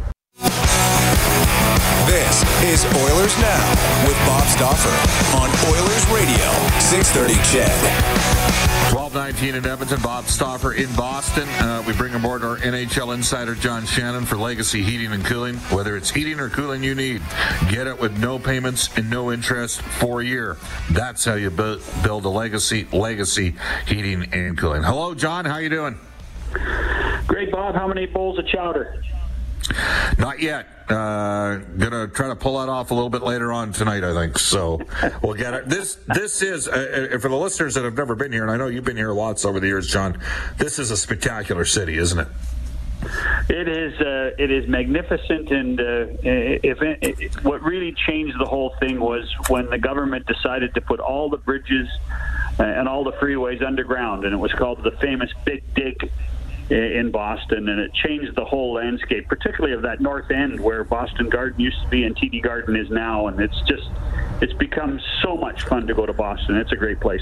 This 2.08 2.44
is 2.64 2.86
Oilers 2.86 3.38
Now 3.40 3.70
with 4.08 4.18
Bob 4.26 4.48
Stauffer 4.48 5.38
on 5.38 5.50
Oilers 5.72 6.06
Radio, 6.08 6.52
630 6.80 7.36
CHED. 7.52 8.75
1219 9.16 9.64
in 9.64 9.72
Edmonton, 9.72 10.02
Bob 10.02 10.26
Stauffer 10.26 10.74
in 10.74 10.94
Boston. 10.94 11.48
Uh, 11.48 11.82
we 11.88 11.94
bring 11.94 12.14
aboard 12.16 12.44
our 12.44 12.58
NHL 12.58 13.14
insider, 13.14 13.56
John 13.56 13.86
Shannon, 13.86 14.26
for 14.26 14.36
Legacy 14.36 14.84
Heating 14.84 15.14
and 15.14 15.24
Cooling. 15.24 15.56
Whether 15.72 15.96
it's 15.96 16.12
heating 16.12 16.38
or 16.38 16.50
cooling 16.50 16.84
you 16.84 16.96
need, 16.96 17.22
get 17.70 17.88
it 17.88 17.98
with 17.98 18.20
no 18.20 18.38
payments 18.38 18.90
and 18.98 19.10
no 19.10 19.32
interest 19.32 19.82
for 19.82 20.20
a 20.20 20.26
year. 20.26 20.58
That's 20.92 21.24
how 21.24 21.36
you 21.36 21.50
build, 21.50 21.82
build 22.04 22.26
a 22.26 22.30
legacy, 22.30 22.88
legacy 22.92 23.56
heating 23.88 24.28
and 24.34 24.58
cooling. 24.58 24.84
Hello, 24.84 25.16
John. 25.16 25.46
How 25.46 25.60
you 25.60 25.70
doing? 25.70 25.98
Great, 27.26 27.54
Bob. 27.54 27.74
How 27.74 27.88
many 27.88 28.08
bowls 28.08 28.38
of 28.38 28.46
chowder? 28.48 29.02
Not 30.18 30.40
yet. 30.40 30.68
Uh, 30.90 31.58
gonna 31.78 32.08
try 32.08 32.28
to 32.28 32.36
pull 32.36 32.60
that 32.60 32.70
off 32.70 32.92
a 32.92 32.94
little 32.94 33.10
bit 33.10 33.24
later 33.24 33.52
on 33.52 33.72
tonight, 33.72 34.04
I 34.04 34.14
think. 34.14 34.38
So 34.38 34.82
we'll 35.24 35.34
get 35.34 35.54
it. 35.56 35.68
This 35.68 35.96
this 36.08 36.44
is 36.44 36.68
uh, 36.68 37.10
uh, 37.14 37.18
for 37.18 37.30
the 37.30 37.36
listeners 37.36 37.74
that 37.74 37.84
have 37.84 37.98
never 37.98 38.16
been 38.16 38.32
here, 38.32 38.44
and 38.44 38.52
I 38.52 38.58
know 38.58 38.68
you've 38.68 38.84
been 38.84 38.98
here 38.98 39.12
lots 39.12 39.46
over 39.46 39.60
the 39.60 39.68
years, 39.68 39.88
John. 39.88 40.22
This 40.58 40.78
is 40.78 40.92
a 40.92 40.98
spectacular 40.98 41.66
city, 41.66 41.98
isn't 41.98 42.20
it? 42.20 42.28
It 43.50 43.68
is. 43.68 44.00
Uh, 44.00 44.32
it 44.38 44.52
is 44.52 44.68
magnificent, 44.68 45.52
and 45.52 45.80
uh, 45.80 46.06
if 46.22 46.82
it, 46.82 47.44
what 47.44 47.64
really 47.64 47.94
changed 48.08 48.40
the 48.40 48.46
whole 48.46 48.76
thing 48.80 49.00
was 49.00 49.32
when 49.48 49.70
the 49.70 49.78
government 49.78 50.28
decided 50.28 50.74
to 50.76 50.82
put 50.82 51.00
all 51.00 51.30
the 51.30 51.38
bridges 51.38 51.88
uh, 52.60 52.64
and 52.64 52.88
all 52.88 53.04
the 53.04 53.14
freeways 53.14 53.66
underground, 53.66 54.26
and 54.26 54.34
it 54.34 54.38
was 54.38 54.54
called 54.54 54.84
the 54.84 54.92
famous 54.92 55.32
Big 55.46 55.64
Dig 55.74 56.12
in 56.70 57.12
Boston, 57.12 57.70
and 57.70 57.80
it 57.80 57.94
changed 57.94 58.36
the 58.36 58.46
whole 58.46 58.74
landscape, 58.74 59.28
particularly 59.28 59.76
of 59.76 59.84
that 59.84 60.02
north 60.02 60.32
end 60.32 60.60
where 60.60 60.84
Boston 60.84 61.30
Garden 61.30 61.60
used 61.60 61.82
to 61.82 61.88
be 61.90 62.04
and 62.04 62.16
TD 62.16 62.42
Garden 62.42 62.76
is 62.76 62.90
now. 62.90 63.28
And 63.28 63.40
it's 63.40 63.60
just, 63.62 63.90
it's 64.42 64.54
become 64.54 65.00
so 65.22 65.38
much 65.38 65.64
fun 65.64 65.86
to 65.88 65.94
go 65.94 66.06
to 66.06 66.14
Boston. 66.14 66.58
It's 66.58 66.72
a 66.72 66.76
great 66.76 67.00
place. 67.00 67.22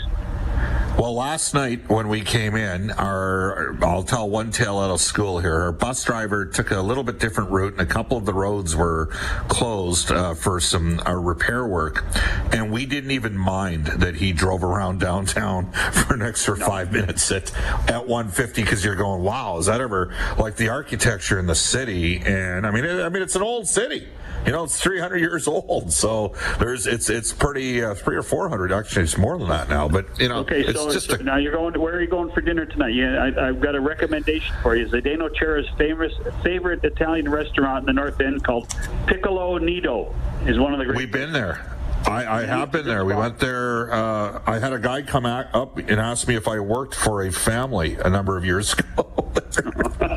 Well, 0.98 1.16
last 1.16 1.56
night 1.56 1.90
when 1.90 2.08
we 2.08 2.22
came 2.22 2.56
in, 2.56 2.92
our 2.92 3.76
I'll 3.84 4.04
tell 4.04 4.30
one 4.30 4.52
tale 4.52 4.78
out 4.78 4.92
of 4.92 5.02
school 5.02 5.40
here. 5.40 5.56
Our 5.56 5.72
bus 5.72 6.04
driver 6.04 6.46
took 6.46 6.70
a 6.70 6.82
little 6.82 7.04
bit 7.04 7.20
different 7.20 7.50
route, 7.50 7.74
and 7.74 7.82
a 7.82 7.86
couple 7.86 8.16
of 8.16 8.26
the 8.26 8.34
roads 8.34 8.76
were 8.76 9.08
closed 9.48 10.12
uh, 10.12 10.36
for 10.36 10.60
some 10.60 11.00
uh, 11.00 11.14
repair 11.14 11.66
work, 11.66 12.06
and 12.54 12.72
we 12.72 12.86
didn't 12.86 13.10
even 13.10 13.36
mind 13.36 13.88
that 13.88 14.16
he 14.16 14.32
drove 14.34 14.64
around 14.64 15.00
downtown 15.02 15.72
for 15.72 16.14
an 16.14 16.22
extra 16.22 16.58
no. 16.58 16.66
five 16.68 16.92
minutes 16.92 17.32
at 17.32 17.52
at 17.90 18.08
150 18.08 18.62
because 18.62 18.86
you're 18.86 18.96
going, 18.96 19.24
wow, 19.24 19.58
is 19.58 19.66
that 19.66 19.82
ever 19.82 20.14
like 20.38 20.58
the 20.58 20.70
architecture 20.70 21.40
in 21.40 21.48
the 21.48 21.56
city? 21.56 22.20
And 22.20 22.68
I 22.68 22.72
mean, 22.72 22.86
I 22.86 23.10
mean, 23.10 23.24
it's 23.24 23.36
an 23.36 23.42
old 23.42 23.68
city 23.68 24.08
you 24.46 24.52
know, 24.52 24.64
it's 24.64 24.80
300 24.80 25.18
years 25.18 25.48
old. 25.48 25.92
So 25.92 26.34
there's 26.60 26.88
it's 26.88 27.10
it's 27.10 27.32
pretty 27.32 27.84
uh, 27.84 27.96
three 27.96 28.16
or 28.16 28.24
400 28.24 28.72
actually. 28.72 29.04
It's 29.04 29.18
more 29.18 29.38
than 29.38 29.50
that 29.50 29.70
now. 29.70 29.88
But 29.88 30.20
you 30.20 30.30
know, 30.30 30.40
okay. 30.40 30.72
so, 30.72 30.92
just 30.92 31.12
a, 31.12 31.24
now 31.24 31.38
you're 31.38 31.54
going. 31.54 31.74
To, 31.74 31.80
where 31.80 31.96
are 31.96 32.02
you 32.02 32.08
going 32.08 32.32
for 32.32 32.42
dinner 32.42 32.66
tonight? 32.66 32.94
Yeah, 32.94 33.32
I, 33.38 33.46
have 33.48 33.60
got 33.60 33.76
a 33.76 33.82
recommendation 33.82 34.56
for 34.62 34.76
you. 34.76 34.88
Zdeno 34.88 35.34
Chara's 35.34 35.70
famous 35.78 36.14
favorite 36.44 36.84
Italian 36.84 37.30
restaurant 37.30 37.88
in 37.88 37.96
the 37.96 38.02
North 38.02 38.20
End 38.20 38.44
called 38.44 38.74
Piccolo 39.08 39.58
Nido 39.58 40.14
is 40.46 40.60
one 40.60 40.74
of 40.74 40.80
the. 40.80 40.86
Great 40.86 40.98
We've 40.98 41.12
been 41.12 41.32
there. 41.32 41.70
I, 42.06 42.42
I, 42.42 42.46
have 42.46 42.72
been 42.72 42.86
there. 42.86 43.06
We 43.06 43.16
went 43.16 43.40
there. 43.40 43.94
Uh, 43.94 44.42
I 44.46 44.60
had 44.60 44.74
a 44.74 44.80
guy 44.80 45.04
come 45.04 45.26
up 45.26 45.78
and 45.78 46.02
ask 46.02 46.28
me 46.28 46.36
if 46.36 46.50
I 46.50 46.60
worked 46.60 46.96
for 46.96 47.24
a 47.24 47.32
family 47.32 47.96
a 47.96 48.10
number 48.10 48.38
of 48.38 48.44
years 48.44 48.74
ago. 48.78 49.32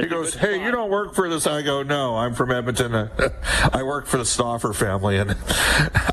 he 0.00 0.06
goes, 0.06 0.34
"Hey, 0.34 0.62
you 0.62 0.70
don't 0.70 0.90
work 0.90 1.14
for 1.14 1.28
this." 1.28 1.46
I 1.46 1.62
go, 1.62 1.82
"No, 1.82 2.16
I'm 2.16 2.34
from 2.34 2.50
Edmonton. 2.50 2.94
I 3.72 3.82
work 3.82 4.06
for 4.06 4.16
the 4.16 4.24
Stauffer 4.24 4.72
family, 4.72 5.18
and 5.18 5.36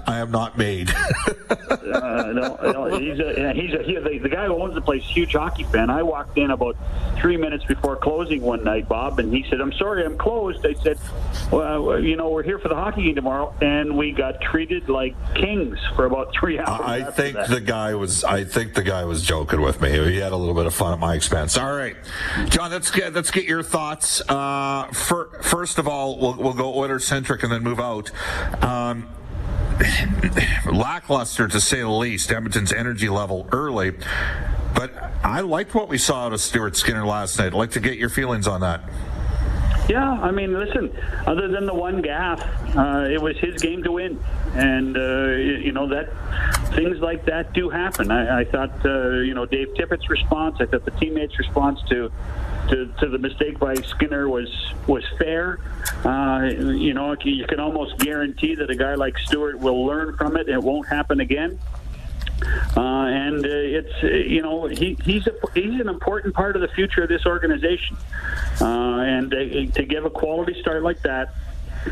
I 0.07 0.19
am 0.19 0.31
not 0.31 0.57
made." 0.57 0.89
uh, 1.49 2.31
no, 2.33 2.57
no, 2.61 2.97
he's 2.97 3.19
a, 3.19 3.53
he's 3.53 3.73
a, 3.73 3.83
he, 3.83 3.95
the, 3.95 4.19
the 4.21 4.29
guy 4.29 4.45
who 4.45 4.61
owns 4.61 4.75
the 4.75 4.81
place, 4.81 5.03
huge 5.03 5.33
hockey 5.33 5.63
fan. 5.63 5.89
I 5.89 6.03
walked 6.03 6.37
in 6.37 6.51
about 6.51 6.77
three 7.17 7.37
minutes 7.37 7.63
before 7.65 7.95
closing 7.95 8.41
one 8.41 8.63
night, 8.63 8.87
Bob, 8.87 9.19
and 9.19 9.33
he 9.33 9.45
said, 9.49 9.61
"I'm 9.61 9.73
sorry, 9.73 10.05
I'm 10.05 10.17
closed." 10.17 10.65
I 10.65 10.73
said, 10.81 10.99
"Well, 11.51 11.99
you 11.99 12.15
know, 12.15 12.29
we're 12.29 12.43
here 12.43 12.59
for 12.59 12.69
the 12.69 12.75
hockey 12.75 13.03
game 13.03 13.15
tomorrow," 13.15 13.53
and 13.61 13.97
we 13.97 14.11
got 14.11 14.41
treated 14.41 14.89
like 14.89 15.15
kings 15.35 15.77
for 15.95 16.05
about 16.05 16.33
three 16.33 16.59
hours. 16.59 16.81
I 16.83 17.03
think 17.03 17.35
that. 17.35 17.49
the 17.49 17.61
guy 17.61 17.95
was. 17.95 18.23
I 18.23 18.43
think 18.43 18.73
the 18.73 18.83
guy 18.83 19.05
was 19.05 19.23
joking 19.23 19.61
with 19.61 19.81
me. 19.81 19.91
He 19.91 20.17
had 20.17 20.31
a 20.31 20.37
little 20.37 20.55
bit 20.55 20.65
of 20.65 20.73
fun 20.73 20.93
at 20.93 20.99
my 20.99 21.15
expense. 21.15 21.57
All 21.57 21.73
right, 21.73 21.95
John. 22.49 22.71
Let's 22.71 22.91
get 22.91 23.13
let's 23.13 23.31
get 23.31 23.45
your 23.45 23.63
thoughts. 23.71 24.21
Uh, 24.27 24.87
for, 24.87 25.29
first 25.41 25.79
of 25.79 25.87
all, 25.87 26.19
we'll, 26.19 26.35
we'll 26.35 26.53
go 26.53 26.69
order 26.69 26.99
centric 26.99 27.41
and 27.43 27.51
then 27.51 27.63
move 27.63 27.79
out. 27.79 28.11
Um, 28.61 29.09
lackluster 30.71 31.47
to 31.47 31.61
say 31.61 31.79
the 31.79 31.89
least. 31.89 32.31
Edmonton's 32.31 32.73
energy 32.73 33.09
level 33.09 33.47
early, 33.51 33.91
but 34.75 34.91
I 35.23 35.39
liked 35.39 35.73
what 35.73 35.87
we 35.87 35.97
saw 35.97 36.25
out 36.25 36.33
of 36.33 36.41
Stuart 36.41 36.75
Skinner 36.75 37.05
last 37.05 37.39
night. 37.39 37.47
I'd 37.47 37.53
like 37.53 37.71
to 37.71 37.79
get 37.79 37.97
your 37.97 38.09
feelings 38.09 38.47
on 38.47 38.61
that. 38.61 38.83
Yeah, 39.91 40.09
I 40.09 40.31
mean, 40.31 40.57
listen. 40.57 40.89
Other 41.27 41.49
than 41.49 41.65
the 41.65 41.73
one 41.73 42.01
gaff, 42.01 42.41
uh, 42.77 43.09
it 43.11 43.21
was 43.21 43.37
his 43.39 43.61
game 43.61 43.83
to 43.83 43.91
win, 43.91 44.23
and 44.53 44.95
uh, 44.95 45.31
you 45.35 45.73
know 45.73 45.89
that 45.89 46.07
things 46.73 46.99
like 46.99 47.25
that 47.25 47.51
do 47.51 47.69
happen. 47.69 48.09
I, 48.09 48.39
I 48.39 48.43
thought, 48.45 48.85
uh, 48.85 49.09
you 49.19 49.33
know, 49.33 49.45
Dave 49.45 49.73
Tippett's 49.75 50.09
response. 50.09 50.55
I 50.61 50.65
thought 50.65 50.85
the 50.85 50.91
teammates' 50.91 51.37
response 51.37 51.81
to 51.89 52.09
to, 52.69 52.85
to 53.01 53.09
the 53.09 53.17
mistake 53.17 53.59
by 53.59 53.75
Skinner 53.75 54.29
was 54.29 54.47
was 54.87 55.03
fair. 55.17 55.59
Uh, 56.05 56.49
you 56.53 56.93
know, 56.93 57.13
you 57.25 57.45
can 57.45 57.59
almost 57.59 57.97
guarantee 57.97 58.55
that 58.55 58.69
a 58.69 58.75
guy 58.75 58.95
like 58.95 59.17
Stuart 59.17 59.59
will 59.59 59.85
learn 59.85 60.15
from 60.15 60.37
it. 60.37 60.47
It 60.47 60.63
won't 60.63 60.87
happen 60.87 61.19
again. 61.19 61.59
Uh, 62.75 63.05
and 63.05 63.45
uh, 63.45 63.49
it's 63.49 64.03
uh, 64.03 64.07
you 64.07 64.41
know 64.41 64.65
he, 64.67 64.97
he's 65.03 65.27
a, 65.27 65.33
he's 65.53 65.79
an 65.79 65.89
important 65.89 66.33
part 66.33 66.55
of 66.55 66.61
the 66.61 66.67
future 66.69 67.03
of 67.03 67.09
this 67.09 67.25
organization, 67.25 67.97
uh, 68.59 68.65
and 68.65 69.33
uh, 69.33 69.37
to 69.73 69.83
give 69.83 70.05
a 70.05 70.09
quality 70.09 70.59
start 70.59 70.83
like 70.83 71.01
that 71.03 71.33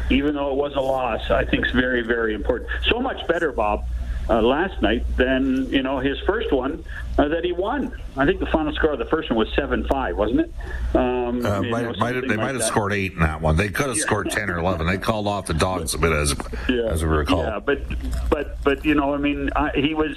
even 0.10 0.36
though 0.36 0.52
it 0.52 0.56
was 0.56 0.76
a 0.76 0.82
loss, 0.82 1.32
I 1.32 1.46
think 1.46 1.66
is 1.66 1.72
very, 1.72 2.02
very 2.02 2.34
important. 2.34 2.70
So 2.88 3.00
much 3.00 3.26
better, 3.28 3.52
Bob, 3.52 3.86
uh, 4.30 4.42
last 4.42 4.82
night 4.82 5.06
than 5.18 5.70
you 5.72 5.82
know 5.82 6.00
his 6.00 6.20
first 6.20 6.52
one 6.52 6.84
uh, 7.18 7.28
that 7.28 7.44
he 7.44 7.52
won. 7.52 7.94
I 8.16 8.26
think 8.26 8.40
the 8.40 8.46
final 8.46 8.74
score 8.74 8.94
of 8.94 9.00
the 9.00 9.06
first 9.06 9.30
one 9.30 9.40
was 9.40 9.52
seven 9.56 9.88
five, 9.88 10.16
wasn't 10.16 10.42
it? 10.42 10.54
Um, 10.96 11.46
uh, 11.46 11.62
might, 11.64 11.82
know, 11.84 11.94
might 11.98 12.16
have, 12.16 12.24
they 12.24 12.30
like 12.30 12.38
might 12.38 12.48
have 12.48 12.60
that. 12.60 12.68
scored 12.68 12.94
eight 12.94 13.14
in 13.14 13.20
that 13.20 13.42
one. 13.42 13.56
They 13.56 13.70
could 13.70 13.88
have 13.88 13.98
yeah. 13.98 14.04
scored 14.04 14.30
ten 14.30 14.50
or 14.50 14.60
eleven. 14.60 14.86
They 14.86 14.98
called 14.98 15.28
off 15.28 15.48
the 15.48 15.54
dogs 15.54 15.94
a 15.94 15.98
bit 15.98 16.12
as 16.12 16.36
yeah. 16.68 16.86
as 16.90 17.04
we 17.04 17.10
recall. 17.10 17.44
Yeah, 17.44 17.60
but 17.60 17.82
but 18.30 18.64
but 18.64 18.86
you 18.86 18.94
know, 18.94 19.14
I 19.14 19.18
mean, 19.18 19.50
I, 19.56 19.72
he 19.74 19.94
was, 19.94 20.16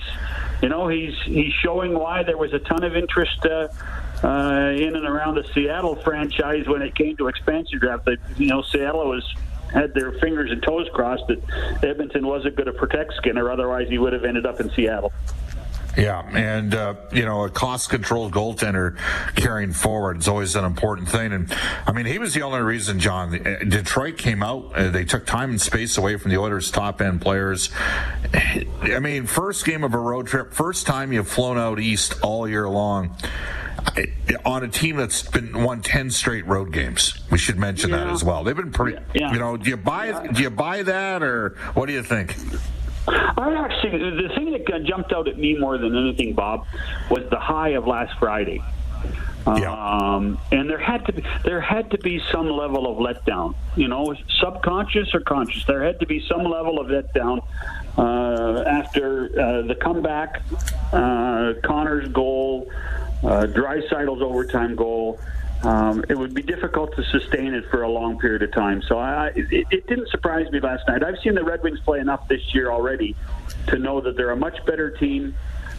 you 0.60 0.68
know, 0.68 0.88
he's 0.88 1.14
he's 1.24 1.52
showing 1.52 1.98
why 1.98 2.22
there 2.22 2.38
was 2.38 2.52
a 2.52 2.58
ton 2.60 2.84
of 2.84 2.96
interest. 2.96 3.44
Uh, 3.44 3.68
uh, 4.24 4.72
in 4.76 4.94
and 4.94 5.04
around 5.04 5.34
the 5.34 5.44
Seattle 5.52 5.96
franchise 5.96 6.68
when 6.68 6.80
it 6.80 6.94
came 6.94 7.16
to 7.16 7.26
expansion 7.26 7.80
draft. 7.80 8.04
That 8.04 8.18
you 8.36 8.46
know, 8.46 8.62
Seattle 8.62 9.08
was 9.08 9.24
had 9.72 9.94
their 9.94 10.12
fingers 10.12 10.50
and 10.50 10.62
toes 10.62 10.88
crossed 10.92 11.24
that 11.28 11.84
Edmonton 11.84 12.26
wasn't 12.26 12.56
going 12.56 12.66
to 12.66 12.72
protect 12.72 13.14
Skinner. 13.14 13.50
Otherwise, 13.50 13.88
he 13.88 13.98
would 13.98 14.12
have 14.12 14.24
ended 14.24 14.46
up 14.46 14.60
in 14.60 14.70
Seattle. 14.70 15.12
Yeah, 15.96 16.26
and 16.34 16.74
uh, 16.74 16.94
you 17.12 17.26
know, 17.26 17.44
a 17.44 17.50
cost-controlled 17.50 18.32
goaltender 18.32 18.96
carrying 19.34 19.72
forward 19.72 20.18
is 20.18 20.28
always 20.28 20.56
an 20.56 20.64
important 20.64 21.10
thing. 21.10 21.32
And 21.32 21.54
I 21.86 21.92
mean, 21.92 22.06
he 22.06 22.18
was 22.18 22.32
the 22.32 22.42
only 22.42 22.60
reason, 22.60 22.98
John. 22.98 23.34
Uh, 23.34 23.58
Detroit 23.68 24.16
came 24.16 24.42
out; 24.42 24.72
uh, 24.74 24.88
they 24.88 25.04
took 25.04 25.26
time 25.26 25.50
and 25.50 25.60
space 25.60 25.98
away 25.98 26.16
from 26.16 26.30
the 26.30 26.38
Oilers' 26.38 26.70
top-end 26.70 27.20
players. 27.20 27.70
I 28.32 29.00
mean, 29.00 29.26
first 29.26 29.66
game 29.66 29.84
of 29.84 29.92
a 29.92 29.98
road 29.98 30.28
trip, 30.28 30.54
first 30.54 30.86
time 30.86 31.12
you've 31.12 31.28
flown 31.28 31.58
out 31.58 31.78
east 31.78 32.14
all 32.22 32.48
year 32.48 32.68
long 32.68 33.14
on 34.44 34.64
a 34.64 34.68
team 34.68 34.96
that's 34.96 35.22
been 35.22 35.62
won 35.62 35.82
10 35.82 36.10
straight 36.10 36.46
road 36.46 36.72
games. 36.72 37.18
We 37.30 37.38
should 37.38 37.58
mention 37.58 37.90
yeah. 37.90 37.98
that 37.98 38.06
as 38.08 38.24
well. 38.24 38.44
They've 38.44 38.56
been 38.56 38.72
pretty, 38.72 38.98
yeah. 39.14 39.32
you 39.32 39.38
know, 39.38 39.56
do 39.56 39.70
you 39.70 39.76
buy 39.76 40.06
yeah. 40.06 40.32
do 40.32 40.42
you 40.42 40.50
buy 40.50 40.82
that 40.82 41.22
or 41.22 41.56
what 41.74 41.86
do 41.86 41.92
you 41.92 42.02
think? 42.02 42.36
I 43.08 43.54
actually 43.54 43.98
the 43.98 44.32
thing 44.34 44.52
that 44.52 44.84
jumped 44.84 45.12
out 45.12 45.28
at 45.28 45.38
me 45.38 45.56
more 45.56 45.78
than 45.78 45.96
anything 45.96 46.34
Bob 46.34 46.66
was 47.10 47.28
the 47.30 47.38
high 47.38 47.70
of 47.70 47.86
last 47.86 48.18
Friday. 48.18 48.62
Yeah. 49.46 49.72
Um, 49.72 50.38
and 50.52 50.70
there 50.70 50.78
had 50.78 51.04
to 51.06 51.12
be 51.12 51.24
there 51.44 51.60
had 51.60 51.90
to 51.90 51.98
be 51.98 52.22
some 52.30 52.48
level 52.48 52.86
of 52.86 52.98
letdown, 52.98 53.56
you 53.76 53.88
know, 53.88 54.14
subconscious 54.40 55.14
or 55.14 55.20
conscious. 55.20 55.64
There 55.64 55.82
had 55.82 55.98
to 56.00 56.06
be 56.06 56.24
some 56.28 56.44
level 56.44 56.78
of 56.78 56.86
letdown 56.86 57.44
uh, 57.98 58.62
after 58.62 59.24
uh, 59.24 59.62
the 59.62 59.74
comeback, 59.74 60.42
uh, 60.92 61.54
Connor's 61.64 62.08
goal, 62.08 62.70
uh, 63.22 63.46
Draisaitl's 63.46 64.22
overtime 64.22 64.74
goal. 64.74 65.20
Um, 65.62 66.04
it 66.08 66.18
would 66.18 66.34
be 66.34 66.42
difficult 66.42 66.96
to 66.96 67.04
sustain 67.04 67.54
it 67.54 67.64
for 67.70 67.82
a 67.82 67.88
long 67.88 68.18
period 68.18 68.42
of 68.42 68.52
time. 68.52 68.82
So 68.82 68.98
I, 68.98 69.28
it, 69.28 69.66
it 69.70 69.86
didn't 69.86 70.08
surprise 70.08 70.50
me 70.50 70.58
last 70.58 70.88
night. 70.88 71.04
I've 71.04 71.18
seen 71.20 71.34
the 71.34 71.44
Red 71.44 71.62
Wings 71.62 71.78
play 71.80 72.00
enough 72.00 72.26
this 72.26 72.52
year 72.52 72.72
already 72.72 73.14
to 73.68 73.78
know 73.78 74.00
that 74.00 74.16
they're 74.16 74.30
a 74.30 74.36
much 74.36 74.64
better 74.66 74.90
team. 74.90 75.36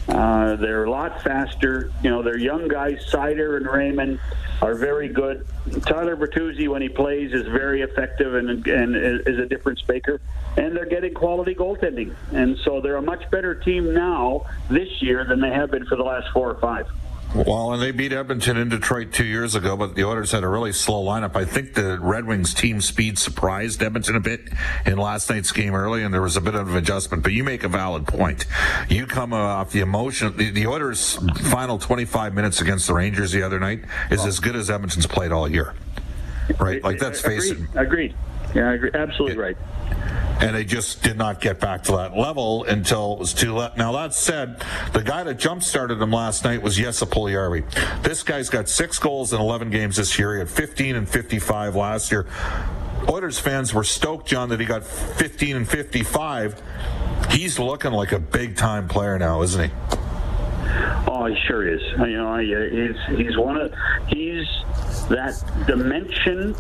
Uh, 0.08 0.56
they're 0.56 0.86
a 0.86 0.90
lot 0.90 1.22
faster. 1.22 1.92
You 2.02 2.10
know, 2.10 2.24
their 2.24 2.38
young 2.38 2.70
guys, 2.70 3.06
Seider 3.12 3.58
and 3.58 3.66
Raymond, 3.66 4.20
are 4.62 4.76
very 4.76 5.10
good. 5.10 5.46
Tyler 5.86 6.16
Bertuzzi, 6.16 6.70
when 6.70 6.82
he 6.82 6.90
plays, 6.90 7.34
is 7.34 7.46
very 7.48 7.82
effective 7.82 8.36
and, 8.36 8.66
and 8.66 8.96
is 8.96 9.38
a 9.38 9.46
difference 9.46 9.86
maker. 9.88 10.22
And 10.56 10.76
they're 10.76 10.86
getting 10.86 11.14
quality 11.14 11.56
goaltending. 11.56 12.16
And 12.32 12.58
so 12.60 12.80
they're 12.80 12.96
a 12.96 13.02
much 13.02 13.30
better 13.32 13.56
team 13.56 13.94
now 13.94 14.46
this 14.70 15.02
year 15.02 15.26
than 15.26 15.42
they 15.42 15.50
have 15.50 15.72
been 15.72 15.86
for 15.86 15.98
the 15.98 16.04
last 16.04 16.32
four 16.32 16.50
or 16.50 16.60
five. 16.60 16.88
Well, 17.36 17.74
and 17.74 17.82
they 17.82 17.92
beat 17.92 18.14
Edmonton 18.14 18.58
in 18.58 18.70
Detroit 18.70 19.12
two 19.12 19.26
years 19.26 19.56
ago, 19.56 19.76
but 19.76 19.96
the 19.96 20.04
Oilers 20.04 20.32
had 20.32 20.44
a 20.44 20.48
really 20.48 20.72
slow 20.72 21.04
lineup. 21.04 21.36
I 21.36 21.46
think 21.46 21.74
the 21.74 21.98
Red 22.00 22.26
Wings 22.26 22.54
team 22.54 22.80
speed 22.80 23.18
surprised 23.18 23.82
Edmonton 23.82 24.16
a 24.16 24.20
bit 24.20 24.42
in 24.86 25.00
last 25.00 25.32
night's 25.32 25.52
game 25.52 25.74
early, 25.74 26.04
and 26.04 26.14
there 26.14 26.22
was 26.22 26.38
a 26.38 26.42
bit 26.42 26.54
of 26.54 26.70
an 26.70 26.78
adjustment. 26.78 27.24
But 27.24 27.34
you 27.34 27.44
make 27.44 27.64
a 27.64 27.68
valid 27.68 28.06
point. 28.06 28.46
You 28.88 29.08
come 29.08 29.34
uh, 29.34 29.38
off 29.38 29.72
the 29.72 29.80
emotion. 29.80 30.38
The, 30.38 30.52
the 30.52 30.68
Oilers' 30.68 31.18
final 31.50 31.80
25 31.80 32.36
minutes 32.36 32.62
against 32.62 32.86
the 32.86 32.94
Rangers 32.94 33.32
the 33.32 33.42
other 33.42 33.60
night 33.60 33.84
is 34.12 34.24
as 34.26 34.40
good 34.40 34.56
as 34.56 34.70
Edmonton's 34.70 35.08
played 35.08 35.32
all 35.32 35.50
year. 35.50 35.74
Right? 36.60 36.84
Like, 36.84 37.00
that's 37.00 37.22
facing. 37.22 37.68
Agreed. 37.74 38.14
Yeah, 38.54 38.70
I 38.70 38.74
agree. 38.74 38.92
Absolutely 38.94 39.38
right 39.38 39.58
and 40.42 40.56
they 40.56 40.64
just 40.64 41.04
did 41.04 41.18
not 41.18 41.40
get 41.42 41.60
back 41.60 41.84
to 41.84 41.94
that 41.94 42.18
level 42.18 42.64
until 42.66 43.14
it 43.14 43.20
was 43.20 43.34
too 43.34 43.54
late. 43.54 43.78
Now 43.78 43.92
that 43.94 44.14
said, 44.14 44.64
the 44.94 45.02
guy 45.02 45.24
that 45.24 45.36
jump 45.36 45.64
started 45.64 46.00
them 46.00 46.12
last 46.12 46.44
night 46.44 46.62
was 46.62 46.76
Jesse 46.76 47.06
Puljujarvi. 47.06 48.04
This 48.04 48.24
guy's 48.24 48.50
got 48.50 48.70
six 48.70 49.00
goals 49.00 49.34
in 49.34 49.40
11 49.40 49.70
games 49.70 49.98
this 49.98 50.18
year. 50.18 50.34
He 50.34 50.40
had 50.40 50.50
15 50.50 50.96
and 50.96 51.08
55 51.10 51.76
last 51.76 52.12
year. 52.12 52.28
Oilers 53.10 53.40
fans 53.40 53.74
were 53.74 53.84
stoked, 53.84 54.28
John, 54.28 54.50
that 54.50 54.60
he 54.60 54.66
got 54.66 54.84
15 54.84 55.56
and 55.58 55.68
55. 55.68 56.62
He's 57.30 57.60
looking 57.60 57.92
like 57.92 58.12
a 58.12 58.20
big 58.20 58.56
time 58.56 58.88
player 58.88 59.18
now, 59.20 59.42
isn't 59.42 59.70
he? 59.70 59.76
Oh, 61.08 61.26
he 61.26 61.36
sure 61.48 61.68
is. 61.68 61.82
You 62.00 62.18
know, 62.18 62.38
he's 62.38 63.18
he's 63.18 63.38
one 63.38 63.58
of 63.58 63.74
he's 64.08 64.46
that 65.10 65.44
dimension 65.68 66.56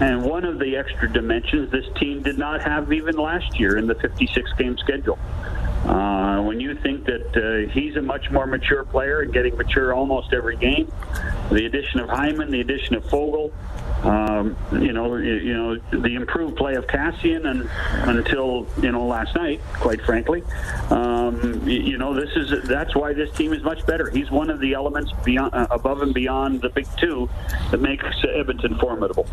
and 0.00 0.22
one 0.22 0.44
of 0.44 0.58
the 0.58 0.76
extra 0.76 1.10
dimensions 1.10 1.70
this 1.70 1.86
team 1.98 2.22
did 2.22 2.38
not 2.38 2.62
have 2.62 2.92
even 2.92 3.16
last 3.16 3.58
year 3.58 3.78
in 3.78 3.86
the 3.86 3.94
56 3.94 4.52
game 4.58 4.76
schedule. 4.78 5.18
Uh, 5.86 6.42
when 6.42 6.60
you 6.60 6.74
think 6.74 7.04
that 7.06 7.36
uh, 7.36 7.72
he's 7.72 7.96
a 7.96 8.02
much 8.02 8.30
more 8.30 8.46
mature 8.46 8.84
player 8.84 9.20
and 9.20 9.32
getting 9.32 9.56
mature 9.56 9.94
almost 9.94 10.32
every 10.32 10.56
game, 10.56 10.92
the 11.50 11.64
addition 11.64 12.00
of 12.00 12.08
Hyman, 12.08 12.50
the 12.50 12.60
addition 12.60 12.94
of 12.96 13.04
Foegele, 13.04 13.52
um, 14.06 14.56
you 14.72 14.92
know, 14.92 15.16
you, 15.16 15.54
know 15.54 15.76
the 15.90 16.14
improved 16.14 16.56
play 16.56 16.74
of 16.76 16.86
Kassian 16.86 17.44
and 17.48 17.68
until 18.08 18.66
you 18.80 18.92
know 18.92 19.04
last 19.04 19.34
night, 19.34 19.60
quite 19.74 20.00
frankly, 20.02 20.44
um, 20.90 21.68
you, 21.68 21.80
you, 21.80 21.98
know 21.98 22.14
this 22.14 22.30
is 22.36 22.68
that's 22.68 22.94
why 22.94 23.12
this 23.12 23.34
team 23.36 23.52
is 23.52 23.62
much 23.64 23.84
better. 23.84 24.08
He's 24.08 24.30
one 24.30 24.48
of 24.48 24.60
the 24.60 24.74
elements 24.74 25.12
beyond, 25.24 25.54
uh, 25.54 25.66
above 25.70 26.02
and 26.02 26.14
beyond 26.14 26.60
the 26.60 26.68
big 26.68 26.86
two 26.98 27.28
that 27.72 27.80
makes 27.80 28.04
Edmonton 28.32 28.78
formidable. 28.78 29.26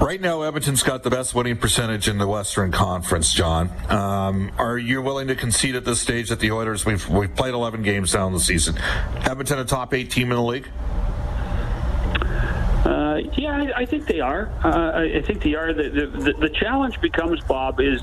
Right 0.00 0.20
now, 0.20 0.42
Edmonton's 0.42 0.84
got 0.84 1.02
the 1.02 1.10
best 1.10 1.34
winning 1.34 1.56
percentage 1.56 2.06
in 2.06 2.18
the 2.18 2.28
Western 2.28 2.70
Conference. 2.70 3.32
John, 3.32 3.70
um, 3.90 4.52
are 4.56 4.78
you 4.78 5.02
willing 5.02 5.26
to 5.28 5.34
concede 5.34 5.74
at 5.74 5.84
this 5.84 6.00
stage 6.00 6.28
that 6.28 6.38
the 6.38 6.52
Oilers 6.52 6.86
we've 6.86 7.08
we've 7.08 7.34
played 7.34 7.54
11 7.54 7.82
games 7.82 8.12
down 8.12 8.32
the 8.32 8.40
season? 8.40 8.78
Edmonton 9.24 9.58
a 9.58 9.64
top 9.64 9.92
eight 9.94 10.12
team 10.12 10.30
in 10.30 10.36
the 10.36 10.42
league? 10.42 10.68
Uh, 12.84 13.20
yeah, 13.36 13.56
I, 13.56 13.80
I, 13.80 13.86
think 13.86 14.06
they 14.06 14.20
are. 14.20 14.50
Uh, 14.64 15.18
I 15.18 15.22
think 15.22 15.42
they 15.42 15.54
are. 15.54 15.72
The, 15.74 15.90
the, 15.90 16.32
the 16.32 16.48
challenge 16.48 16.98
becomes, 17.00 17.40
Bob, 17.44 17.78
is 17.78 18.00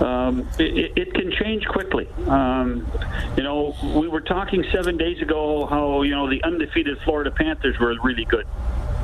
um, 0.00 0.48
it, 0.58 0.92
it, 0.96 1.14
can 1.14 1.30
change 1.30 1.66
quickly. 1.66 2.08
Um, 2.26 2.90
you 3.36 3.42
know, 3.42 3.76
we 3.94 4.08
were 4.08 4.22
talking 4.22 4.64
seven 4.72 4.96
days 4.96 5.20
ago 5.20 5.66
how, 5.66 6.02
you 6.02 6.14
know, 6.14 6.30
the 6.30 6.42
undefeated 6.42 6.98
Florida 7.02 7.30
Panthers 7.30 7.78
were 7.78 7.94
really 8.02 8.24
good. 8.24 8.46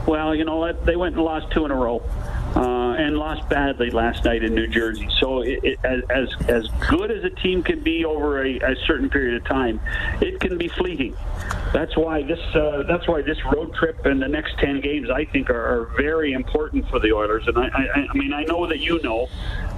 Well, 0.06 0.34
you 0.34 0.46
know, 0.46 0.56
what? 0.56 0.86
they 0.86 0.96
went 0.96 1.16
and 1.16 1.24
lost 1.24 1.52
two 1.52 1.66
in 1.66 1.70
a 1.70 1.76
row. 1.76 2.02
Uh, 2.56 2.94
and 2.98 3.16
lost 3.16 3.48
badly 3.48 3.90
last 3.90 4.24
night 4.24 4.42
in 4.42 4.54
New 4.54 4.66
Jersey. 4.66 5.08
So, 5.20 5.42
it, 5.42 5.60
it, 5.62 5.78
as 6.10 6.30
as 6.48 6.66
good 6.88 7.10
as 7.10 7.22
a 7.22 7.30
team 7.30 7.62
can 7.62 7.80
be 7.80 8.04
over 8.04 8.42
a, 8.42 8.58
a, 8.58 8.74
certain 8.86 9.10
period 9.10 9.40
of 9.40 9.44
time, 9.46 9.80
it 10.20 10.40
can 10.40 10.56
be 10.56 10.66
fleeting. 10.66 11.14
That's 11.72 11.96
why 11.96 12.22
this 12.22 12.40
uh, 12.54 12.84
that's 12.88 13.06
why 13.06 13.22
this 13.22 13.44
road 13.44 13.74
trip 13.74 14.06
and 14.06 14.20
the 14.20 14.28
next 14.28 14.58
ten 14.58 14.80
games 14.80 15.10
I 15.10 15.26
think 15.26 15.50
are, 15.50 15.82
are 15.82 15.84
very 15.96 16.32
important 16.32 16.88
for 16.88 16.98
the 16.98 17.12
Oilers. 17.12 17.46
And 17.46 17.58
I, 17.58 17.68
I, 17.68 18.06
I 18.10 18.14
mean 18.14 18.32
I 18.32 18.44
know 18.44 18.66
that 18.66 18.80
you 18.80 19.00
know, 19.02 19.28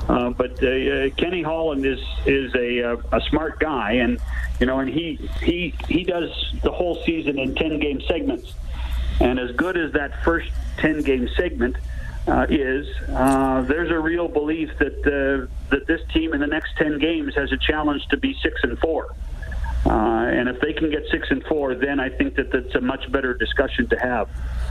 uh, 0.08 0.30
but 0.30 0.62
uh, 0.62 0.68
uh 0.68 1.10
Kenny 1.16 1.42
Holland 1.42 1.84
is 1.84 2.00
is 2.24 2.54
a 2.54 2.92
uh, 2.92 2.96
a 3.12 3.20
smart 3.22 3.58
guy, 3.58 3.94
and 3.94 4.18
you 4.60 4.66
know, 4.66 4.78
and 4.78 4.88
he 4.88 5.16
he 5.42 5.74
he 5.88 6.04
does 6.04 6.30
the 6.62 6.70
whole 6.70 7.02
season 7.04 7.38
in 7.38 7.54
ten 7.56 7.80
game 7.80 8.00
segments. 8.02 8.54
And 9.20 9.38
as 9.38 9.50
good 9.52 9.76
as 9.76 9.92
that 9.92 10.24
first 10.24 10.50
10 10.78 11.02
game 11.02 11.28
segment 11.36 11.76
uh, 12.26 12.46
is, 12.48 12.86
uh, 13.08 13.62
there's 13.62 13.90
a 13.90 13.98
real 13.98 14.28
belief 14.28 14.70
that 14.78 14.98
uh, 15.06 15.46
that 15.70 15.86
this 15.86 16.00
team 16.12 16.34
in 16.34 16.40
the 16.40 16.46
next 16.46 16.76
10 16.76 16.98
games 16.98 17.34
has 17.34 17.50
a 17.52 17.56
challenge 17.56 18.06
to 18.08 18.16
be 18.16 18.36
6 18.42 18.60
and 18.62 18.78
4. 18.78 19.14
Uh, 19.86 19.90
and 19.90 20.48
if 20.48 20.60
they 20.60 20.74
can 20.74 20.90
get 20.90 21.06
6 21.10 21.30
and 21.30 21.42
4, 21.44 21.74
then 21.76 22.00
I 22.00 22.10
think 22.10 22.34
that 22.36 22.52
that's 22.52 22.74
a 22.74 22.80
much 22.80 23.10
better 23.10 23.32
discussion 23.32 23.88
to 23.88 23.98
have. 23.98 24.28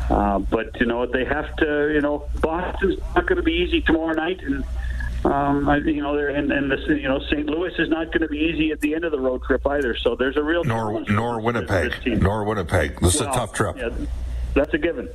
Uh, 0.09 0.39
but, 0.39 0.79
you 0.79 0.85
know, 0.85 1.05
they 1.05 1.25
have 1.25 1.55
to, 1.57 1.91
you 1.93 2.01
know, 2.01 2.29
Boston's 2.41 2.99
not 3.15 3.25
going 3.25 3.37
to 3.37 3.43
be 3.43 3.53
easy 3.53 3.81
tomorrow 3.81 4.13
night. 4.13 4.39
And, 4.43 4.63
um, 5.25 5.67
I, 5.67 5.77
you 5.77 6.01
know, 6.01 6.15
and, 6.17 6.51
and 6.51 6.71
this, 6.71 6.87
you 6.87 7.07
know, 7.07 7.19
St. 7.21 7.47
Louis 7.47 7.73
is 7.79 7.89
not 7.89 8.07
going 8.07 8.21
to 8.21 8.27
be 8.27 8.37
easy 8.37 8.71
at 8.71 8.81
the 8.81 8.93
end 8.93 9.03
of 9.03 9.11
the 9.11 9.19
road 9.19 9.43
trip 9.43 9.65
either. 9.65 9.95
So 9.97 10.15
there's 10.15 10.37
a 10.37 10.43
real 10.43 10.63
nor 10.63 11.01
nor 11.09 11.41
Winnipeg, 11.41 11.93
nor 12.05 12.43
Winnipeg. 12.45 12.99
This 13.01 13.19
well, 13.19 13.29
is 13.29 13.35
a 13.35 13.39
tough 13.39 13.53
trip. 13.53 13.77
Yeah, 13.77 13.89
that's 14.59 14.73
a 14.73 14.77
given. 14.77 15.07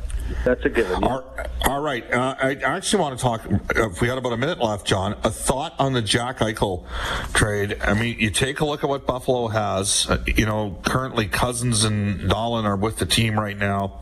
That's 0.43 0.65
a 0.65 0.71
given. 0.71 1.03
Yeah. 1.03 1.09
All, 1.09 1.37
all 1.67 1.81
right. 1.83 2.11
Uh, 2.11 2.35
I 2.41 2.53
actually 2.63 3.03
want 3.03 3.19
to 3.19 3.23
talk. 3.23 3.45
Uh, 3.45 3.91
if 3.91 4.01
we 4.01 4.09
had 4.09 4.17
about 4.17 4.33
a 4.33 4.39
minute 4.39 4.59
left, 4.59 4.87
John, 4.87 5.17
a 5.23 5.31
thought 5.31 5.75
on 5.79 5.93
the 5.93 6.01
Jack 6.01 6.39
Eichel 6.39 6.87
trade. 7.35 7.77
I 7.83 7.93
mean, 7.93 8.19
you 8.19 8.31
take 8.31 8.61
a 8.61 8.65
look 8.65 8.83
at 8.83 8.89
what 8.89 9.07
Buffalo 9.07 9.49
has. 9.49 10.09
Uh, 10.09 10.25
you 10.27 10.47
know, 10.47 10.79
currently 10.87 11.27
Cozens 11.27 11.85
and 11.85 12.21
Dahlin 12.21 12.65
are 12.65 12.77
with 12.77 12.97
the 12.97 13.05
team 13.05 13.39
right 13.39 13.57
now. 13.57 14.01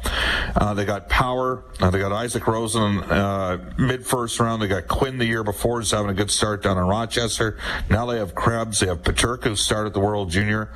Uh, 0.54 0.74
they 0.74 0.84
got 0.84 1.08
Power. 1.08 1.64
Uh, 1.80 1.90
they 1.90 1.98
got 1.98 2.24
Isak 2.24 2.44
Rosén 2.44 3.02
uh, 3.10 3.58
mid 3.76 4.06
first 4.06 4.38
round. 4.38 4.62
They 4.62 4.68
got 4.68 4.86
Quinn 4.86 5.18
the 5.18 5.26
year 5.26 5.42
before, 5.42 5.80
who's 5.80 5.90
having 5.90 6.10
a 6.10 6.14
good 6.14 6.30
start 6.30 6.62
down 6.62 6.78
in 6.78 6.84
Rochester. 6.84 7.58
Now 7.90 8.06
they 8.06 8.18
have 8.18 8.36
Krebs. 8.36 8.78
They 8.78 8.86
have 8.86 9.02
Peterka, 9.02 9.44
who 9.44 9.56
started 9.56 9.92
the 9.92 10.00
World 10.00 10.30
Junior. 10.30 10.70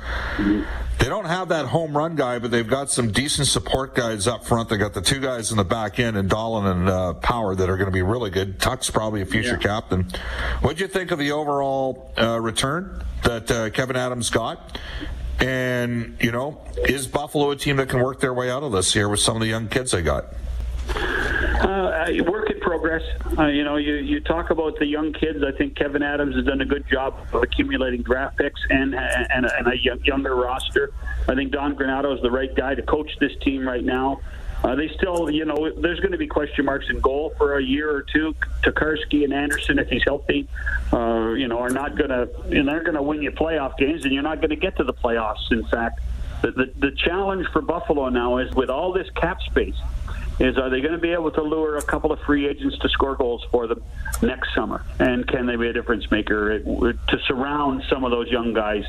They 0.99 1.09
don't 1.09 1.25
have 1.25 1.49
that 1.49 1.67
home 1.67 1.95
run 1.95 2.15
guy, 2.15 2.39
but 2.39 2.49
they've 2.49 2.67
got 2.67 2.89
some 2.89 3.11
decent 3.11 3.47
support 3.47 3.93
guys 3.93 4.27
up 4.27 4.45
front. 4.45 4.56
They 4.69 4.77
got 4.77 4.93
the 4.93 5.01
two 5.01 5.19
guys 5.19 5.51
in 5.51 5.57
the 5.57 5.63
back 5.63 5.99
end, 5.99 6.17
and 6.17 6.29
Dahlin 6.29 6.69
and 6.71 6.89
uh, 6.89 7.13
Power, 7.15 7.55
that 7.55 7.69
are 7.69 7.77
going 7.77 7.87
to 7.89 7.93
be 7.93 8.01
really 8.01 8.29
good. 8.29 8.59
Tuch's 8.59 8.89
probably 8.89 9.21
a 9.21 9.25
future 9.25 9.51
Yeah. 9.51 9.57
captain. 9.57 10.07
What'd 10.61 10.79
you 10.79 10.87
think 10.87 11.11
of 11.11 11.19
the 11.19 11.31
overall 11.31 12.11
uh, 12.17 12.39
return 12.41 13.03
that 13.23 13.49
uh, 13.51 13.69
Kevyn 13.69 13.95
Adams 13.95 14.29
got? 14.29 14.77
And 15.39 16.17
you 16.19 16.31
know, 16.31 16.59
is 16.87 17.05
Buffalo 17.07 17.51
a 17.51 17.55
team 17.55 17.75
that 17.77 17.89
can 17.89 18.01
work 18.01 18.19
their 18.19 18.33
way 18.33 18.49
out 18.49 18.63
of 18.63 18.71
this 18.71 18.93
here 18.93 19.07
with 19.07 19.19
some 19.19 19.35
of 19.35 19.41
the 19.41 19.47
young 19.47 19.67
kids 19.67 19.91
they 19.91 20.01
got? 20.01 20.25
Uh, 20.95 22.07
work 22.27 22.49
in 22.49 22.59
progress. 22.59 23.03
Uh, 23.37 23.47
you 23.47 23.63
know, 23.63 23.75
you, 23.77 23.95
you 23.95 24.19
talk 24.21 24.49
about 24.49 24.77
the 24.79 24.85
young 24.85 25.11
kids. 25.13 25.43
I 25.43 25.51
think 25.57 25.75
Kevyn 25.75 26.01
Adams 26.03 26.35
has 26.35 26.45
done 26.45 26.61
a 26.61 26.65
good 26.65 26.85
job 26.89 27.15
of 27.33 27.43
accumulating 27.43 28.01
draft 28.01 28.37
picks 28.37 28.59
and 28.69 28.95
and, 28.95 29.45
and 29.45 29.67
a 29.67 29.77
younger 30.03 30.35
roster. 30.35 30.91
I 31.27 31.35
think 31.35 31.51
Don 31.51 31.75
Granato 31.75 32.15
is 32.15 32.21
the 32.21 32.31
right 32.31 32.53
guy 32.55 32.75
to 32.75 32.81
coach 32.81 33.11
this 33.19 33.33
team 33.41 33.67
right 33.67 33.83
now. 33.83 34.21
Uh, 34.63 34.75
they 34.75 34.89
still, 34.89 35.29
you 35.29 35.45
know, 35.45 35.71
there's 35.77 35.99
going 35.99 36.11
to 36.11 36.17
be 36.17 36.27
question 36.27 36.65
marks 36.65 36.89
in 36.89 36.99
goal 36.99 37.33
for 37.37 37.57
a 37.57 37.63
year 37.63 37.89
or 37.89 38.01
two. 38.01 38.35
Tokarski 38.63 39.23
and 39.23 39.33
Anderson, 39.33 39.79
if 39.79 39.87
he's 39.87 40.03
healthy, 40.03 40.47
uh, 40.91 41.33
you 41.37 41.47
know, 41.47 41.59
are 41.59 41.69
not 41.69 41.95
going 41.95 42.09
to, 42.09 42.29
and 42.45 42.67
they're 42.67 42.83
going 42.83 42.95
to 42.95 43.01
win 43.01 43.21
you 43.21 43.31
playoff 43.31 43.77
games, 43.77 44.03
and 44.03 44.13
you're 44.13 44.23
not 44.23 44.37
going 44.37 44.49
to 44.49 44.55
get 44.55 44.75
to 44.77 44.83
the 44.83 44.93
playoffs. 44.93 45.51
In 45.51 45.65
fact, 45.67 46.01
the, 46.41 46.51
the 46.51 46.73
the 46.77 46.91
challenge 46.91 47.47
for 47.51 47.61
Buffalo 47.61 48.09
now 48.09 48.37
is 48.37 48.53
with 48.53 48.69
all 48.69 48.93
this 48.93 49.09
cap 49.11 49.41
space 49.41 49.77
is 50.39 50.57
are 50.57 50.69
they 50.69 50.81
going 50.81 50.93
to 50.93 50.99
be 50.99 51.11
able 51.11 51.31
to 51.31 51.41
lure 51.41 51.77
a 51.77 51.81
couple 51.81 52.11
of 52.11 52.19
free 52.21 52.47
agents 52.47 52.77
to 52.79 52.89
score 52.89 53.15
goals 53.15 53.43
for 53.51 53.67
them 53.67 53.81
next 54.21 54.53
summer? 54.53 54.83
And 54.99 55.27
can 55.27 55.47
they 55.47 55.55
be 55.55 55.67
a 55.67 55.73
difference 55.73 56.09
maker 56.11 56.59
to 56.59 57.19
surround 57.25 57.83
some 57.89 58.03
of 58.03 58.11
those 58.11 58.29
young 58.29 58.53
guys 58.53 58.85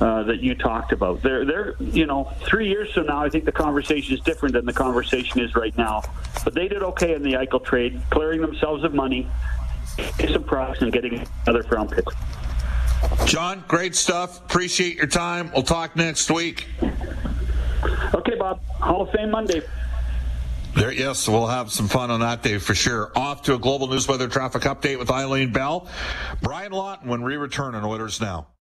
uh, 0.00 0.22
that 0.24 0.40
you 0.40 0.54
talked 0.54 0.92
about? 0.92 1.22
They're, 1.22 1.44
they're, 1.44 1.74
you 1.80 2.06
know, 2.06 2.32
three 2.42 2.68
years 2.68 2.92
from 2.92 3.06
now, 3.06 3.22
I 3.22 3.28
think 3.28 3.44
the 3.44 3.52
conversation 3.52 4.14
is 4.14 4.20
different 4.20 4.54
than 4.54 4.64
the 4.64 4.72
conversation 4.72 5.40
is 5.40 5.54
right 5.54 5.76
now. 5.76 6.02
But 6.44 6.54
they 6.54 6.68
did 6.68 6.82
okay 6.82 7.14
in 7.14 7.22
the 7.22 7.32
Eichel 7.34 7.64
trade, 7.64 8.00
clearing 8.10 8.40
themselves 8.40 8.84
of 8.84 8.94
money, 8.94 9.28
getting 9.96 10.32
some 10.34 10.44
products, 10.44 10.82
and 10.82 10.92
getting 10.92 11.26
another 11.46 11.66
round 11.68 11.90
pick. 11.90 12.04
John, 13.26 13.64
great 13.68 13.94
stuff. 13.94 14.40
Appreciate 14.44 14.96
your 14.96 15.06
time. 15.06 15.50
We'll 15.52 15.62
talk 15.62 15.96
next 15.96 16.30
week. 16.30 16.66
Okay, 18.14 18.34
Bob. 18.36 18.60
Hall 18.80 19.02
of 19.02 19.10
Fame 19.10 19.30
Monday. 19.30 19.62
There, 20.74 20.92
yes, 20.92 21.28
we'll 21.28 21.46
have 21.46 21.72
some 21.72 21.88
fun 21.88 22.10
on 22.10 22.20
that 22.20 22.42
day 22.42 22.58
for 22.58 22.74
sure. 22.74 23.10
Off 23.16 23.42
to 23.42 23.54
a 23.54 23.58
global 23.58 23.88
news 23.88 24.06
weather 24.06 24.28
traffic 24.28 24.62
update 24.62 24.98
with 24.98 25.10
Eileen 25.10 25.52
Bell. 25.52 25.88
Brian 26.40 26.72
Lawton 26.72 27.08
when 27.08 27.22
we 27.22 27.36
return 27.36 27.74
on 27.74 27.84
Oilers 27.84 28.20
Now. 28.20 28.48